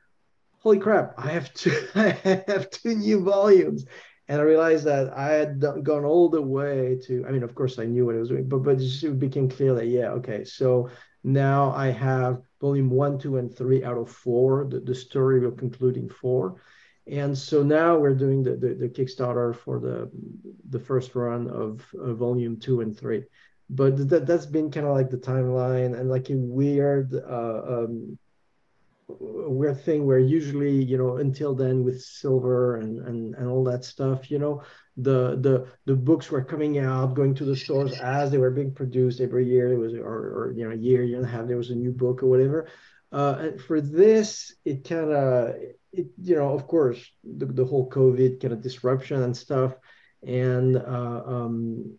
holy 0.59 0.79
crap 0.79 1.13
i 1.17 1.27
have 1.27 1.53
two 1.53 1.75
i 1.95 2.09
have 2.47 2.69
two 2.69 2.95
new 2.95 3.23
volumes 3.23 3.85
and 4.27 4.39
I 4.39 4.43
realized 4.45 4.85
that 4.85 5.15
I 5.17 5.31
had 5.31 5.59
gone 5.59 6.05
all 6.05 6.29
the 6.29 6.41
way 6.41 6.97
to. 7.05 7.25
I 7.27 7.31
mean, 7.31 7.43
of 7.43 7.53
course, 7.55 7.77
I 7.77 7.85
knew 7.85 8.05
what 8.05 8.15
I 8.15 8.19
was 8.19 8.29
doing, 8.29 8.47
but 8.47 8.59
but 8.59 8.79
it 8.79 9.19
became 9.19 9.49
clear 9.49 9.73
that 9.75 9.87
yeah, 9.87 10.09
okay. 10.11 10.45
So 10.45 10.89
now 11.23 11.71
I 11.71 11.87
have 11.87 12.41
volume 12.61 12.89
one, 12.89 13.19
two, 13.19 13.37
and 13.37 13.55
three 13.55 13.83
out 13.83 13.97
of 13.97 14.09
four. 14.09 14.65
The, 14.69 14.79
the 14.79 14.95
story 14.95 15.39
will 15.39 15.51
conclude 15.51 15.97
in 15.97 16.07
four, 16.09 16.61
and 17.05 17.37
so 17.37 17.63
now 17.63 17.97
we're 17.97 18.15
doing 18.15 18.43
the 18.43 18.55
the, 18.55 18.73
the 18.73 18.89
Kickstarter 18.89 19.53
for 19.55 19.79
the 19.79 20.09
the 20.69 20.79
first 20.79 21.15
run 21.15 21.49
of, 21.49 21.85
of 21.99 22.17
volume 22.17 22.57
two 22.57 22.79
and 22.81 22.97
three. 22.97 23.23
But 23.69 24.09
that 24.09 24.27
that's 24.27 24.45
been 24.45 24.71
kind 24.71 24.85
of 24.85 24.93
like 24.93 25.09
the 25.09 25.17
timeline 25.17 25.97
and 25.99 26.09
like 26.09 26.29
a 26.29 26.35
weird. 26.35 27.13
Uh, 27.13 27.61
um, 27.65 28.17
weird 29.19 29.81
thing 29.83 30.05
where 30.05 30.19
usually 30.19 30.83
you 30.83 30.97
know 30.97 31.17
until 31.17 31.53
then 31.53 31.83
with 31.83 32.01
silver 32.01 32.77
and 32.77 32.99
and, 33.07 33.35
and 33.35 33.47
all 33.47 33.63
that 33.63 33.83
stuff 33.83 34.31
you 34.31 34.39
know 34.39 34.61
the 34.97 35.37
the 35.41 35.67
the 35.85 35.95
books 35.95 36.31
were 36.31 36.43
coming 36.43 36.79
out 36.79 37.13
going 37.13 37.33
to 37.33 37.45
the 37.45 37.55
stores 37.55 37.99
as 37.99 38.31
they 38.31 38.37
were 38.37 38.51
being 38.51 38.73
produced 38.73 39.19
every 39.19 39.45
year 39.45 39.73
it 39.73 39.77
was 39.77 39.93
or, 39.93 40.01
or 40.05 40.53
you 40.55 40.63
know 40.63 40.71
a 40.71 40.77
year 40.77 41.03
year 41.03 41.17
and 41.17 41.25
a 41.25 41.29
half 41.29 41.47
there 41.47 41.57
was 41.57 41.69
a 41.69 41.75
new 41.75 41.91
book 41.91 42.23
or 42.23 42.27
whatever 42.27 42.67
uh, 43.11 43.35
and 43.39 43.61
for 43.61 43.81
this 43.81 44.55
it 44.65 44.87
kind 44.87 45.11
of 45.11 45.55
it 45.91 46.07
you 46.21 46.35
know 46.35 46.53
of 46.53 46.67
course 46.67 47.11
the, 47.23 47.45
the 47.45 47.65
whole 47.65 47.89
covid 47.89 48.39
kind 48.39 48.53
of 48.53 48.61
disruption 48.61 49.21
and 49.23 49.35
stuff 49.35 49.73
and 50.25 50.77
uh, 50.77 51.21
um 51.25 51.97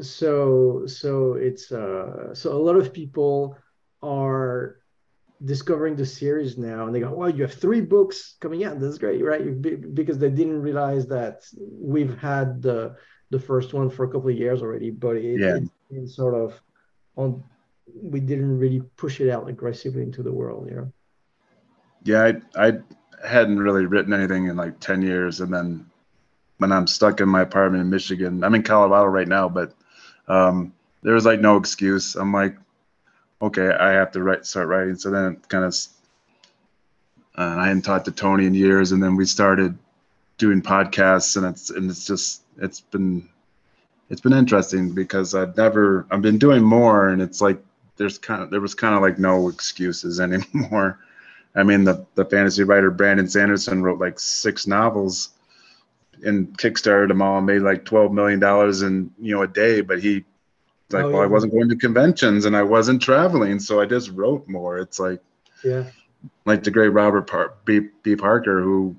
so 0.00 0.86
so 0.86 1.34
it's 1.34 1.72
uh 1.72 2.34
so 2.34 2.52
a 2.52 2.62
lot 2.68 2.76
of 2.76 2.92
people 2.92 3.56
are 4.02 4.76
discovering 5.44 5.96
the 5.96 6.04
series 6.04 6.58
now 6.58 6.86
and 6.86 6.94
they 6.94 7.00
go 7.00 7.12
well 7.12 7.30
you 7.30 7.42
have 7.42 7.54
three 7.54 7.80
books 7.80 8.36
coming 8.40 8.64
out. 8.64 8.78
That's 8.78 8.98
great 8.98 9.24
right? 9.24 9.60
Because 9.94 10.18
they 10.18 10.30
didn't 10.30 10.60
realize 10.62 11.06
that 11.08 11.44
we've 11.58 12.16
had 12.18 12.62
the 12.62 12.96
the 13.30 13.38
first 13.40 13.72
one 13.72 13.88
for 13.90 14.04
a 14.04 14.08
couple 14.08 14.30
of 14.30 14.36
years 14.36 14.62
already 14.62 14.90
but 14.90 15.16
it, 15.16 15.40
Yeah. 15.40 15.58
it's 15.90 16.14
sort 16.14 16.34
of 16.34 16.60
on 17.16 17.42
we 18.02 18.20
didn't 18.20 18.58
really 18.58 18.82
push 18.96 19.20
it 19.20 19.30
out 19.30 19.48
aggressively 19.48 20.02
into 20.02 20.22
the 20.22 20.32
world 20.32 20.68
you 20.68 20.76
know? 20.76 20.92
Yeah, 22.04 22.32
I 22.56 22.68
I 22.68 22.72
hadn't 23.26 23.58
really 23.60 23.86
written 23.86 24.12
anything 24.12 24.46
in 24.46 24.56
like 24.56 24.80
ten 24.80 25.02
years, 25.02 25.40
and 25.42 25.52
then 25.52 25.86
when 26.60 26.72
I'm 26.72 26.86
stuck 26.86 27.20
in 27.20 27.28
my 27.28 27.40
apartment 27.40 27.80
in 27.80 27.88
Michigan, 27.88 28.44
I'm 28.44 28.54
in 28.54 28.62
Colorado 28.62 29.06
right 29.06 29.26
now, 29.26 29.48
but 29.48 29.72
um, 30.28 30.74
there 31.02 31.14
was 31.14 31.24
like 31.24 31.40
no 31.40 31.56
excuse. 31.56 32.16
I'm 32.16 32.34
like, 32.34 32.54
okay, 33.40 33.70
I 33.70 33.92
have 33.92 34.12
to 34.12 34.22
write, 34.22 34.44
start 34.44 34.68
writing. 34.68 34.94
So 34.96 35.10
then 35.10 35.32
it 35.32 35.48
kind 35.48 35.64
of, 35.64 35.74
uh, 37.38 37.56
I 37.58 37.68
hadn't 37.68 37.82
talked 37.82 38.04
to 38.04 38.12
Tony 38.12 38.44
in 38.44 38.52
years, 38.52 38.92
and 38.92 39.02
then 39.02 39.16
we 39.16 39.24
started 39.24 39.78
doing 40.36 40.60
podcasts, 40.60 41.38
and 41.38 41.46
it's 41.46 41.70
and 41.70 41.90
it's 41.90 42.06
just 42.06 42.42
it's 42.58 42.82
been 42.82 43.26
it's 44.10 44.20
been 44.20 44.34
interesting 44.34 44.92
because 44.92 45.34
I've 45.34 45.56
never 45.56 46.06
I've 46.10 46.20
been 46.20 46.38
doing 46.38 46.62
more, 46.62 47.08
and 47.08 47.22
it's 47.22 47.40
like 47.40 47.58
there's 47.96 48.18
kind 48.18 48.42
of 48.42 48.50
there 48.50 48.60
was 48.60 48.74
kind 48.74 48.94
of 48.94 49.00
like 49.00 49.18
no 49.18 49.48
excuses 49.48 50.20
anymore. 50.54 50.98
I 51.54 51.62
mean, 51.62 51.84
the, 51.84 52.06
the 52.16 52.26
fantasy 52.26 52.64
writer 52.64 52.90
Brandon 52.90 53.26
Sanderson 53.26 53.82
wrote 53.82 53.98
like 53.98 54.20
six 54.20 54.66
novels 54.66 55.30
and 56.24 56.56
kickstarted 56.58 57.08
them 57.08 57.22
all 57.22 57.38
and 57.38 57.46
made 57.46 57.62
like 57.62 57.84
$12 57.84 58.12
million 58.12 58.42
in, 58.84 59.10
you 59.20 59.34
know, 59.34 59.42
a 59.42 59.48
day. 59.48 59.80
But 59.80 60.02
he, 60.02 60.24
like, 60.90 61.04
Oh, 61.04 61.10
well, 61.10 61.22
I 61.22 61.26
wasn't 61.26 61.52
going 61.52 61.68
to 61.68 61.76
conventions 61.76 62.44
and 62.44 62.56
I 62.56 62.62
wasn't 62.62 63.02
traveling. 63.02 63.60
So 63.60 63.80
I 63.80 63.86
just 63.86 64.10
wrote 64.10 64.48
more. 64.48 64.78
It's 64.78 64.98
like, 64.98 65.20
yeah 65.64 65.84
like 66.44 66.62
the 66.62 66.70
great 66.70 66.88
Robert 66.88 67.26
Par- 67.26 67.54
B, 67.64 67.80
B. 68.02 68.16
Parker, 68.16 68.60
who 68.60 68.96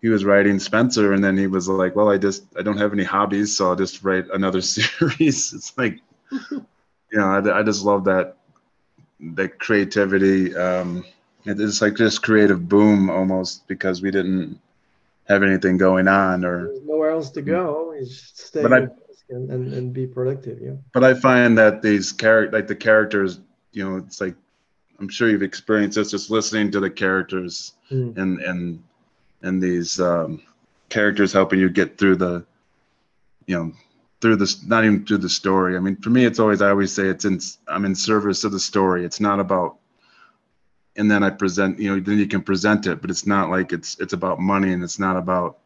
he 0.00 0.08
was 0.08 0.24
writing 0.24 0.58
Spenser. 0.58 1.14
And 1.14 1.22
then 1.22 1.36
he 1.36 1.46
was 1.46 1.68
like, 1.68 1.96
well, 1.96 2.10
I 2.10 2.18
just, 2.18 2.44
I 2.58 2.62
don't 2.62 2.78
have 2.78 2.92
any 2.92 3.04
hobbies. 3.04 3.56
So 3.56 3.68
I'll 3.68 3.76
just 3.76 4.04
write 4.04 4.26
another 4.32 4.60
series. 4.76 5.52
It's 5.52 5.76
like, 5.76 6.00
you 6.50 6.66
know, 7.12 7.26
I, 7.26 7.60
I 7.60 7.62
just 7.62 7.84
love 7.84 8.04
that, 8.04 8.36
that 9.20 9.58
creativity. 9.58 10.54
Um, 10.56 11.04
it's 11.46 11.82
like 11.82 11.96
this 11.96 12.18
creative 12.18 12.68
boom 12.68 13.10
almost 13.10 13.66
because 13.68 14.00
we 14.00 14.10
didn't 14.10 14.58
have 15.26 15.42
anything 15.42 15.76
going 15.78 16.08
on 16.08 16.44
or 16.44 16.66
there's 16.66 16.82
nowhere 16.84 17.10
else 17.10 17.30
to 17.30 17.42
go. 17.42 17.94
Just 17.98 18.38
stay 18.38 18.62
But 18.62 18.72
I- 18.72 18.88
and, 19.30 19.50
and, 19.50 19.72
and 19.72 19.92
be 19.92 20.06
productive 20.06 20.58
yeah. 20.60 20.74
But 20.92 21.02
i 21.02 21.14
find 21.14 21.56
that 21.56 21.80
these 21.80 22.12
character 22.12 22.56
like 22.58 22.66
the 22.66 22.76
characters 22.76 23.40
you 23.72 23.82
know 23.82 23.96
it's 23.96 24.20
like 24.20 24.34
i'm 25.00 25.08
sure 25.08 25.30
you've 25.30 25.42
experienced 25.42 25.96
this 25.96 26.10
just 26.10 26.30
listening 26.30 26.70
to 26.72 26.78
the 26.80 26.90
characters 26.90 27.72
Mm. 27.90 28.16
and 28.18 28.40
and 28.40 28.82
and 29.42 29.62
these 29.62 29.98
um 29.98 30.42
characters 30.90 31.32
helping 31.32 31.58
you 31.58 31.70
get 31.70 31.96
through 31.96 32.16
the 32.16 32.44
you 33.46 33.56
know 33.56 33.72
through 34.20 34.36
this 34.36 34.62
not 34.64 34.84
even 34.84 35.04
through 35.06 35.18
the 35.18 35.28
story. 35.28 35.76
I 35.76 35.80
mean 35.80 35.96
for 35.96 36.10
me 36.10 36.24
it's 36.26 36.38
always 36.38 36.60
i 36.60 36.68
always 36.68 36.92
say 36.92 37.04
it's 37.08 37.24
in 37.24 37.40
i'm 37.68 37.84
in 37.86 37.94
service 37.94 38.44
of 38.44 38.52
the 38.52 38.60
story. 38.60 39.04
It's 39.06 39.20
not 39.20 39.40
about 39.40 39.78
and 40.96 41.10
then 41.10 41.22
i 41.22 41.30
present 41.30 41.78
you 41.78 41.90
know 41.90 42.00
then 42.00 42.18
you 42.18 42.26
can 42.26 42.42
present 42.42 42.86
it 42.86 43.00
but 43.00 43.10
it's 43.10 43.26
not 43.26 43.50
like 43.50 43.72
it's 43.72 43.98
it's 44.00 44.12
about 44.12 44.38
money 44.38 44.72
and 44.72 44.82
it's 44.82 44.98
not 44.98 45.16
about 45.16 45.58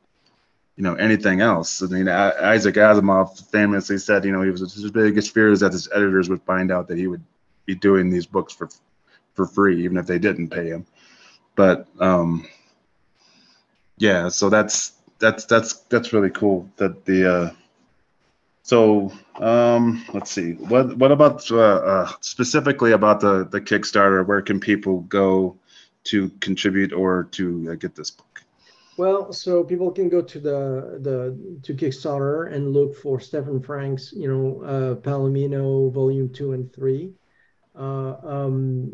you 0.77 0.85
know 0.85 0.95
anything 0.95 1.41
else. 1.41 1.83
I 1.83 1.87
mean 1.87 2.09
isaac 2.09 2.77
asimov 2.77 3.51
famously 3.51 3.99
said 3.99 4.25
you 4.25 4.33
know 4.33 4.43
he 4.43 4.51
was 4.51 4.61
his 4.61 4.91
biggest 4.91 5.35
fear 5.35 5.51
is 5.51 5.61
that 5.61 5.73
his 5.73 5.89
editors 5.93 6.31
would 6.31 6.43
find 6.43 6.71
out 6.71 6.87
that 6.89 6.97
he 6.97 7.09
would 7.09 7.25
be 7.67 7.75
doing 7.75 8.11
these 8.11 8.27
books 8.27 8.53
for 8.53 8.69
for 9.35 9.47
free 9.47 9.85
even 9.85 9.97
if 9.97 10.07
they 10.07 10.19
didn't 10.19 10.51
pay 10.51 10.69
him. 10.69 10.87
But 11.57 11.89
um 11.99 12.47
yeah 13.99 14.29
so 14.29 14.49
that's 14.49 14.93
that's 15.19 15.45
that's 15.47 15.73
that's 15.91 16.13
really 16.13 16.31
cool 16.31 16.69
that 16.77 17.05
the 17.05 17.35
uh 17.35 17.51
so 18.69 19.13
um 19.41 20.05
let's 20.13 20.31
see. 20.31 20.53
What 20.73 20.97
what 20.99 21.13
about 21.13 21.51
uh, 21.51 21.81
uh 21.93 22.09
specifically 22.21 22.93
about 22.93 23.21
the 23.21 23.35
the 23.45 23.61
kickstarter? 23.61 24.27
Where 24.27 24.43
can 24.43 24.61
people 24.61 25.01
go 25.01 25.57
to 26.05 26.29
contribute 26.41 26.93
or 26.93 27.29
to 27.33 27.45
uh, 27.71 27.75
get 27.75 27.95
this 27.95 28.11
book? 28.11 28.43
Well, 28.99 29.33
so 29.33 29.63
people 29.63 29.93
can 29.93 30.09
go 30.09 30.21
to 30.23 30.41
the 30.41 30.99
the 31.07 31.19
to 31.63 31.73
Kickstarter 31.73 32.53
and 32.53 32.73
look 32.73 32.97
for 32.97 33.21
Stephan 33.21 33.63
Franck's, 33.63 34.13
you 34.13 34.29
know, 34.29 34.63
uh, 34.65 34.95
Palomino 34.97 35.93
Volume 35.93 36.33
Two 36.33 36.53
and 36.53 36.73
Three, 36.75 37.13
uh, 37.79 38.15
um, 38.25 38.93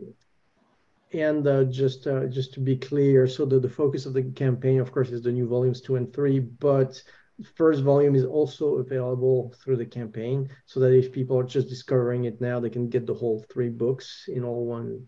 and 1.14 1.46
uh, 1.46 1.64
just 1.64 2.06
uh, 2.06 2.26
just 2.26 2.52
to 2.54 2.60
be 2.60 2.76
clear, 2.76 3.26
so 3.26 3.46
the, 3.46 3.58
the 3.58 3.74
focus 3.80 4.04
of 4.04 4.12
the 4.12 4.24
campaign, 4.24 4.78
of 4.78 4.92
course, 4.92 5.10
is 5.10 5.22
the 5.22 5.32
new 5.32 5.48
volumes 5.48 5.80
two 5.80 5.96
and 5.96 6.12
three, 6.12 6.38
but 6.38 7.02
first 7.54 7.82
volume 7.82 8.14
is 8.14 8.24
also 8.24 8.76
available 8.76 9.52
through 9.62 9.76
the 9.76 9.86
campaign 9.86 10.48
so 10.66 10.78
that 10.80 10.92
if 10.92 11.12
people 11.12 11.38
are 11.38 11.44
just 11.44 11.68
discovering 11.68 12.24
it 12.24 12.40
now 12.40 12.60
they 12.60 12.70
can 12.70 12.88
get 12.88 13.06
the 13.06 13.14
whole 13.14 13.44
three 13.52 13.68
books 13.68 14.28
in 14.28 14.44
all 14.44 14.66
one 14.66 15.06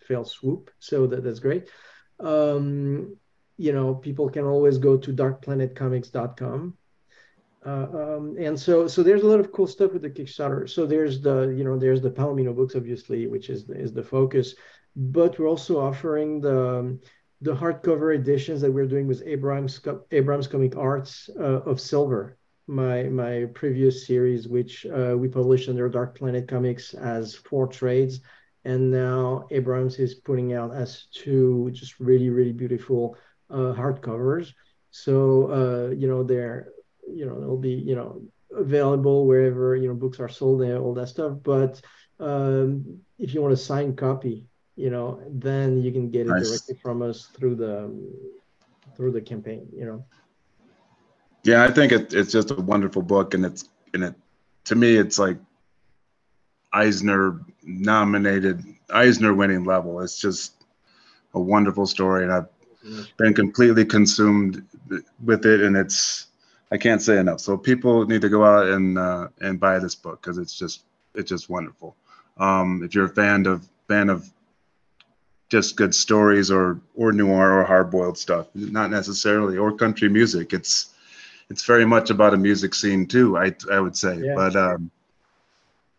fell 0.00 0.24
swoop. 0.24 0.70
So 0.78 1.06
that, 1.06 1.24
that's 1.24 1.40
great. 1.40 1.68
Um, 2.20 3.16
you 3.58 3.72
know 3.72 3.94
people 3.94 4.28
can 4.28 4.44
always 4.44 4.78
go 4.78 4.96
to 4.96 5.12
darkplanetcomics.com 5.12 6.76
uh, 7.64 7.70
um, 7.70 8.36
and 8.38 8.58
so 8.58 8.88
so 8.88 9.02
there's 9.02 9.22
a 9.22 9.26
lot 9.26 9.38
of 9.38 9.52
cool 9.52 9.66
stuff 9.66 9.92
with 9.92 10.02
the 10.02 10.10
kickstarter. 10.10 10.68
So 10.68 10.84
there's 10.84 11.20
the 11.20 11.54
you 11.56 11.64
know 11.64 11.78
there's 11.78 12.02
the 12.02 12.10
palomino 12.10 12.54
books 12.54 12.74
obviously 12.74 13.26
which 13.26 13.50
is 13.50 13.68
is 13.70 13.92
the 13.92 14.02
focus. 14.02 14.54
But 14.96 15.38
we're 15.38 15.48
also 15.48 15.80
offering 15.80 16.40
the 16.40 16.98
the 17.42 17.54
hardcover 17.54 18.14
editions 18.14 18.60
that 18.60 18.72
we're 18.72 18.86
doing 18.86 19.08
with 19.08 19.22
Abrams 19.26 19.80
Abrams 20.12 20.46
Comic 20.46 20.76
Arts 20.76 21.28
uh, 21.38 21.60
of 21.62 21.80
Silver, 21.80 22.38
my 22.68 23.02
my 23.04 23.46
previous 23.52 24.06
series, 24.06 24.46
which 24.46 24.86
uh, 24.86 25.16
we 25.18 25.28
published 25.28 25.68
under 25.68 25.88
Dark 25.88 26.16
Planet 26.16 26.46
Comics 26.46 26.94
as 26.94 27.34
four 27.34 27.66
trades, 27.66 28.20
and 28.64 28.92
now 28.92 29.48
Abrams 29.50 29.98
is 29.98 30.14
putting 30.14 30.54
out 30.54 30.72
as 30.72 31.06
two 31.12 31.68
just 31.72 31.98
really 31.98 32.30
really 32.30 32.52
beautiful 32.52 33.16
uh, 33.50 33.74
hardcovers. 33.74 34.54
So 34.92 35.50
uh, 35.50 35.94
you 35.94 36.06
know 36.06 36.22
they're 36.22 36.68
you 37.12 37.26
know 37.26 37.40
they'll 37.40 37.56
be 37.56 37.74
you 37.74 37.96
know 37.96 38.22
available 38.54 39.26
wherever 39.26 39.74
you 39.74 39.88
know 39.88 39.94
books 39.94 40.20
are 40.20 40.28
sold 40.28 40.62
and 40.62 40.78
all 40.78 40.94
that 40.94 41.08
stuff. 41.08 41.38
But 41.42 41.80
um, 42.20 43.00
if 43.18 43.34
you 43.34 43.42
want 43.42 43.52
a 43.52 43.56
signed 43.56 43.98
copy, 43.98 44.46
you 44.76 44.90
know, 44.90 45.20
then 45.28 45.82
you 45.82 45.92
can 45.92 46.10
get 46.10 46.22
it 46.22 46.30
nice. 46.30 46.48
directly 46.48 46.74
from 46.76 47.02
us 47.02 47.26
through 47.26 47.56
the 47.56 47.90
through 48.96 49.12
the 49.12 49.20
campaign. 49.20 49.66
You 49.74 49.86
know. 49.86 50.04
Yeah, 51.44 51.64
I 51.64 51.70
think 51.70 51.92
it, 51.92 52.14
it's 52.14 52.32
just 52.32 52.50
a 52.50 52.54
wonderful 52.54 53.02
book, 53.02 53.34
and 53.34 53.44
it's 53.44 53.68
and 53.94 54.04
it 54.04 54.14
to 54.64 54.74
me 54.74 54.96
it's 54.96 55.18
like 55.18 55.36
Eisner 56.72 57.40
nominated 57.62 58.64
Eisner 58.90 59.34
winning 59.34 59.64
level. 59.64 60.00
It's 60.00 60.20
just 60.20 60.64
a 61.34 61.40
wonderful 61.40 61.86
story, 61.86 62.24
and 62.24 62.32
I've 62.32 62.48
been 63.16 63.34
completely 63.34 63.84
consumed 63.84 64.64
with 65.24 65.46
it, 65.46 65.60
and 65.60 65.76
it's 65.76 66.28
I 66.70 66.78
can't 66.78 67.02
say 67.02 67.18
enough. 67.18 67.40
So 67.40 67.56
people 67.56 68.06
need 68.06 68.22
to 68.22 68.28
go 68.28 68.44
out 68.44 68.68
and 68.68 68.98
uh, 68.98 69.28
and 69.40 69.60
buy 69.60 69.78
this 69.78 69.94
book 69.94 70.22
because 70.22 70.38
it's 70.38 70.58
just 70.58 70.84
it's 71.14 71.28
just 71.28 71.50
wonderful. 71.50 71.96
Um, 72.38 72.82
if 72.82 72.94
you're 72.94 73.06
a 73.06 73.14
fan 73.14 73.46
of 73.46 73.68
fan 73.88 74.08
of 74.08 74.30
just 75.52 75.76
good 75.76 75.94
stories 75.94 76.50
or 76.50 76.80
or 76.94 77.12
noir 77.12 77.60
or 77.60 77.64
hard 77.64 77.90
boiled 77.90 78.16
stuff, 78.16 78.46
not 78.54 78.90
necessarily 78.90 79.58
or 79.58 79.70
country 79.70 80.08
music. 80.08 80.54
It's 80.54 80.94
it's 81.50 81.62
very 81.66 81.84
much 81.84 82.08
about 82.08 82.32
a 82.32 82.38
music 82.38 82.74
scene 82.74 83.06
too. 83.06 83.36
I 83.36 83.54
I 83.70 83.78
would 83.78 83.94
say, 83.94 84.18
yeah, 84.18 84.34
but 84.34 84.56
um, 84.56 84.90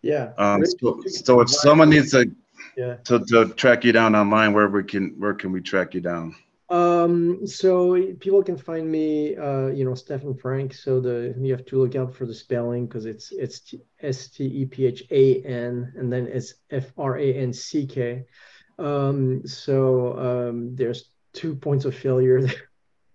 yeah. 0.02 0.34
Um, 0.40 0.66
so, 0.66 1.04
so 1.06 1.42
if 1.42 1.52
someone 1.52 1.92
needs 1.92 2.10
to 2.12 2.32
yeah. 2.76 2.96
to, 3.06 3.20
to 3.20 3.50
track 3.50 3.84
you 3.84 3.92
down 3.92 4.16
online, 4.16 4.54
where 4.54 4.68
we 4.68 4.84
can 4.84 5.14
where 5.20 5.36
can 5.36 5.52
we 5.52 5.62
track 5.62 5.94
you 5.94 6.02
down? 6.02 6.36
Um, 6.70 7.46
so 7.46 7.94
people 8.20 8.42
can 8.42 8.58
find 8.58 8.92
me, 8.92 9.36
uh, 9.38 9.68
you 9.68 9.86
know, 9.86 9.94
Stephan 9.94 10.34
Franck. 10.34 10.74
So 10.74 11.00
the 11.00 11.36
you 11.40 11.52
have 11.56 11.68
to 11.68 11.78
look 11.78 11.96
out 11.96 12.16
for 12.16 12.26
the 12.26 12.34
spelling 12.34 12.88
because 12.88 13.06
it's 13.06 13.32
it's 13.32 13.76
S 14.02 14.30
T 14.30 14.46
E 14.46 14.66
P 14.66 14.88
H 14.88 15.04
A 15.12 15.44
N 15.44 15.94
and 15.96 16.12
then 16.12 16.26
it's 16.26 16.56
F 16.72 16.92
R 16.98 17.20
A 17.20 17.34
N 17.36 17.54
C 17.54 17.86
K. 17.86 18.26
Um, 18.80 19.46
so 19.46 20.18
um, 20.50 20.76
there's 20.76 21.10
two 21.34 21.56
points 21.56 21.86
of 21.86 21.96
failure 21.96 22.42
there. 22.42 22.70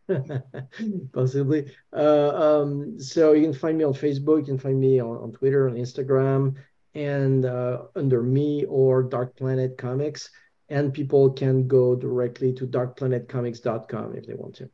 possibly. 1.12 1.72
Uh, 1.92 2.30
um, 2.30 2.98
so 2.98 3.32
you 3.32 3.42
can 3.42 3.52
find 3.52 3.76
me 3.78 3.84
on 3.84 3.92
Facebook, 3.92 4.38
you 4.38 4.44
can 4.44 4.58
find 4.58 4.80
me 4.80 5.00
on, 5.00 5.16
on 5.18 5.32
Twitter, 5.32 5.68
on 5.68 5.76
Instagram, 5.76 6.54
and 6.94 7.44
uh, 7.44 7.82
under 7.94 8.22
me 8.22 8.64
or 8.68 9.02
Dark 9.02 9.36
Planet 9.36 9.76
Comics. 9.76 10.30
And 10.70 10.92
people 10.92 11.30
can 11.30 11.66
go 11.66 11.94
directly 11.94 12.52
to 12.54 12.66
darkplanetcomics.com 12.66 14.16
if 14.16 14.26
they 14.26 14.34
want 14.34 14.56
to. 14.56 14.68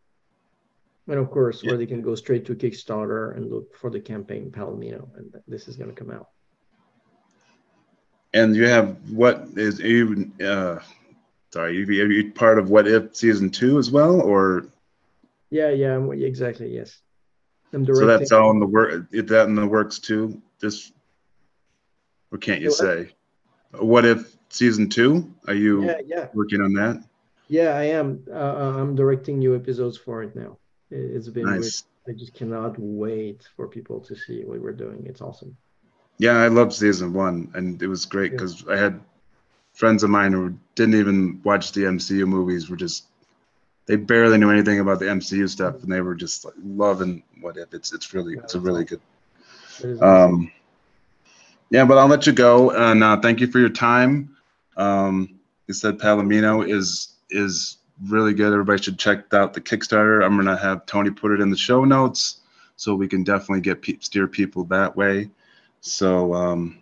And 1.07 1.18
of 1.18 1.31
course, 1.31 1.62
yeah. 1.62 1.70
where 1.70 1.79
they 1.79 1.87
can 1.87 2.03
go 2.03 2.14
straight 2.14 2.44
to 2.47 2.55
Kickstarter 2.55 3.37
and 3.37 3.51
look 3.51 3.77
for 3.77 3.90
the 3.90 4.01
campaign 4.01 4.51
Palomino, 4.51 5.09
and 5.16 5.35
this 5.47 5.68
is 5.68 5.77
going 5.77 5.94
to 5.94 5.97
come 5.97 6.11
out 6.11 6.29
and 8.35 8.55
you 8.55 8.66
have 8.66 8.97
what 9.11 9.47
is 9.57 9.81
even 9.81 10.33
uh 10.42 10.81
sorry 11.53 11.77
you, 11.77 11.85
are 12.03 12.11
you 12.11 12.33
part 12.33 12.59
of 12.59 12.68
what 12.68 12.87
if 12.87 13.16
season 13.16 13.49
two 13.49 13.79
as 13.79 13.90
well 13.90 14.20
or? 14.20 14.66
Yeah 15.51 15.70
yeah 15.70 15.99
exactly 16.11 16.75
yes. 16.75 17.01
I'm 17.73 17.85
directing. 17.85 18.09
so 18.09 18.18
that's 18.18 18.33
all 18.33 18.51
in 18.51 18.61
the 18.61 18.66
work 18.66 19.07
is 19.12 19.27
that 19.27 19.47
in 19.47 19.55
the 19.55 19.66
works 19.66 19.99
too? 19.99 20.42
This 20.61 20.92
What 22.29 22.40
can't 22.42 22.61
you 22.61 22.70
say? 22.70 23.11
What 23.73 24.05
if 24.05 24.37
season 24.49 24.88
two? 24.88 25.33
Are 25.49 25.55
you 25.55 25.85
yeah, 25.87 26.01
yeah. 26.05 26.29
working 26.35 26.61
on 26.61 26.73
that? 26.75 27.03
Yeah 27.49 27.77
i 27.77 27.85
am. 27.85 28.25
Uh, 28.29 28.35
uh 28.35 28.75
i'm 28.81 28.94
directing 28.97 29.38
new 29.38 29.55
episodes 29.55 29.97
for 29.97 30.23
it 30.23 30.35
now. 30.35 30.59
It's 30.90 31.29
been 31.29 31.47
nice. 31.47 31.85
i 32.09 32.12
just 32.12 32.35
cannot 32.35 32.75
wait 32.79 33.49
for 33.57 33.68
people 33.68 34.01
to 34.01 34.16
see 34.16 34.42
what 34.44 34.61
we're 34.61 34.81
doing. 34.85 35.07
It's 35.07 35.20
awesome 35.20 35.57
yeah, 36.18 36.38
I 36.38 36.48
loved 36.48 36.72
season 36.72 37.12
one, 37.12 37.50
and 37.55 37.83
it 37.83 37.87
was 37.87 38.05
great 38.05 38.33
because 38.33 38.66
I 38.68 38.77
had 38.77 39.00
friends 39.72 40.03
of 40.03 40.11
mine 40.11 40.33
who 40.33 40.55
didn't 40.74 40.94
even 40.94 41.40
watch 41.42 41.72
the 41.72 41.83
MCU 41.83 42.27
movies. 42.27 42.70
Were 42.70 42.77
just 42.77 43.05
they 43.87 43.96
barely 43.96 44.38
knew 44.38 44.50
anything 44.50 44.81
about 44.81 45.00
the 45.00 45.07
MCU 45.07 45.48
stuff, 45.48 45.83
and 45.83 45.92
they 45.92 46.00
were 46.00 46.14
just 46.14 46.44
like 46.44 46.55
loving 46.64 47.22
what 47.40 47.57
if. 47.57 47.74
It's 47.74 47.92
it's 47.92 48.14
really 48.14 48.35
it's 48.35 48.55
a 48.55 48.61
really 48.61 48.85
good. 48.85 49.00
Um, 50.00 50.53
yeah, 51.70 51.85
but 51.85 51.98
I'll 51.98 52.07
let 52.07 52.27
you 52.27 52.33
go, 52.33 52.70
and 52.70 53.03
uh, 53.03 53.20
thank 53.20 53.40
you 53.40 53.48
for 53.48 53.59
your 53.59 53.68
time. 53.68 54.37
Um, 54.77 55.40
you 55.66 55.74
said 55.74 55.98
Palomino 55.98 56.68
is 56.68 57.14
is 57.31 57.79
really 58.09 58.35
good. 58.35 58.53
Everybody 58.53 58.83
should 58.83 58.98
check 58.98 59.33
out 59.35 59.53
the 59.53 59.61
Kickstarter. 59.61 60.24
I'm 60.24 60.37
gonna 60.37 60.57
have 60.57 60.87
Tony 60.87 61.11
put 61.11 61.33
it 61.33 61.40
in 61.40 61.50
the 61.50 61.57
show 61.57 61.85
notes, 61.85 62.40
so 62.77 62.94
we 62.94 63.09
can 63.09 63.24
definitely 63.24 63.61
get 63.61 63.83
pe- 63.83 63.98
steer 63.98 64.29
people 64.29 64.64
that 64.64 64.96
way. 64.96 65.29
So 65.85 66.33
um, 66.33 66.79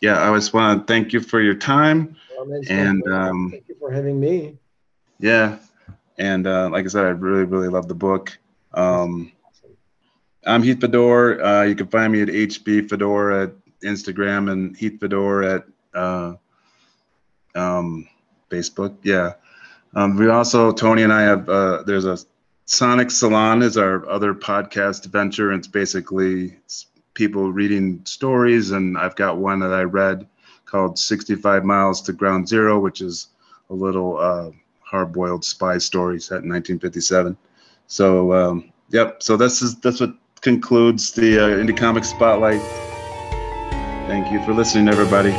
yeah, 0.00 0.28
I 0.28 0.34
just 0.34 0.52
want 0.52 0.86
to 0.86 0.92
thank 0.92 1.12
you 1.12 1.20
for 1.20 1.40
your 1.40 1.54
time. 1.54 2.16
Well, 2.36 2.60
and 2.68 3.06
um, 3.06 3.50
thank 3.52 3.68
you 3.68 3.76
for 3.78 3.92
having 3.92 4.18
me. 4.18 4.58
Yeah, 5.20 5.58
and 6.18 6.46
uh, 6.46 6.68
like 6.70 6.84
I 6.84 6.88
said, 6.88 7.04
I 7.04 7.10
really 7.10 7.44
really 7.44 7.68
love 7.68 7.86
the 7.86 7.94
book. 7.94 8.36
Um, 8.74 9.30
I'm 10.44 10.64
Heath 10.64 10.80
Fodor. 10.80 11.42
Uh, 11.42 11.62
you 11.62 11.76
can 11.76 11.86
find 11.86 12.12
me 12.12 12.22
at 12.22 12.28
HB 12.28 12.90
Fodor 12.90 13.30
at 13.30 13.52
Instagram 13.84 14.50
and 14.50 14.76
Heath 14.76 14.98
Fodor 14.98 15.44
at 15.44 15.64
uh, 15.94 16.34
um, 17.54 18.08
Facebook. 18.50 18.96
Yeah. 19.04 19.34
Um, 19.94 20.16
we 20.16 20.28
also 20.28 20.72
Tony 20.72 21.04
and 21.04 21.12
I 21.12 21.22
have 21.22 21.48
uh, 21.48 21.84
there's 21.84 22.04
a 22.04 22.18
Sonic 22.64 23.12
Salon 23.12 23.62
is 23.62 23.78
our 23.78 24.08
other 24.08 24.34
podcast 24.34 25.06
venture. 25.06 25.52
And 25.52 25.60
it's 25.60 25.68
basically 25.68 26.56
people 27.18 27.50
reading 27.50 28.00
stories, 28.04 28.70
and 28.70 28.96
I've 28.96 29.16
got 29.16 29.38
one 29.38 29.58
that 29.58 29.72
I 29.72 29.82
read 29.82 30.24
called 30.66 30.96
65 30.96 31.64
Miles 31.64 32.00
to 32.02 32.12
Ground 32.12 32.48
Zero, 32.48 32.78
which 32.78 33.00
is 33.00 33.28
a 33.70 33.74
little 33.74 34.16
uh, 34.18 34.50
hard-boiled 34.80 35.44
spy 35.44 35.78
story 35.78 36.20
set 36.20 36.44
in 36.44 36.48
1957. 36.48 37.36
So, 37.88 38.32
um, 38.32 38.72
yep. 38.90 39.20
So 39.20 39.36
this 39.36 39.62
is 39.62 39.74
that's 39.80 40.00
what 40.00 40.14
concludes 40.42 41.10
the 41.10 41.40
uh, 41.40 41.48
Indie 41.48 41.76
Comics 41.76 42.10
Spotlight. 42.10 42.62
Thank 44.06 44.30
you 44.30 44.40
for 44.44 44.54
listening, 44.54 44.88
everybody. 44.88 45.32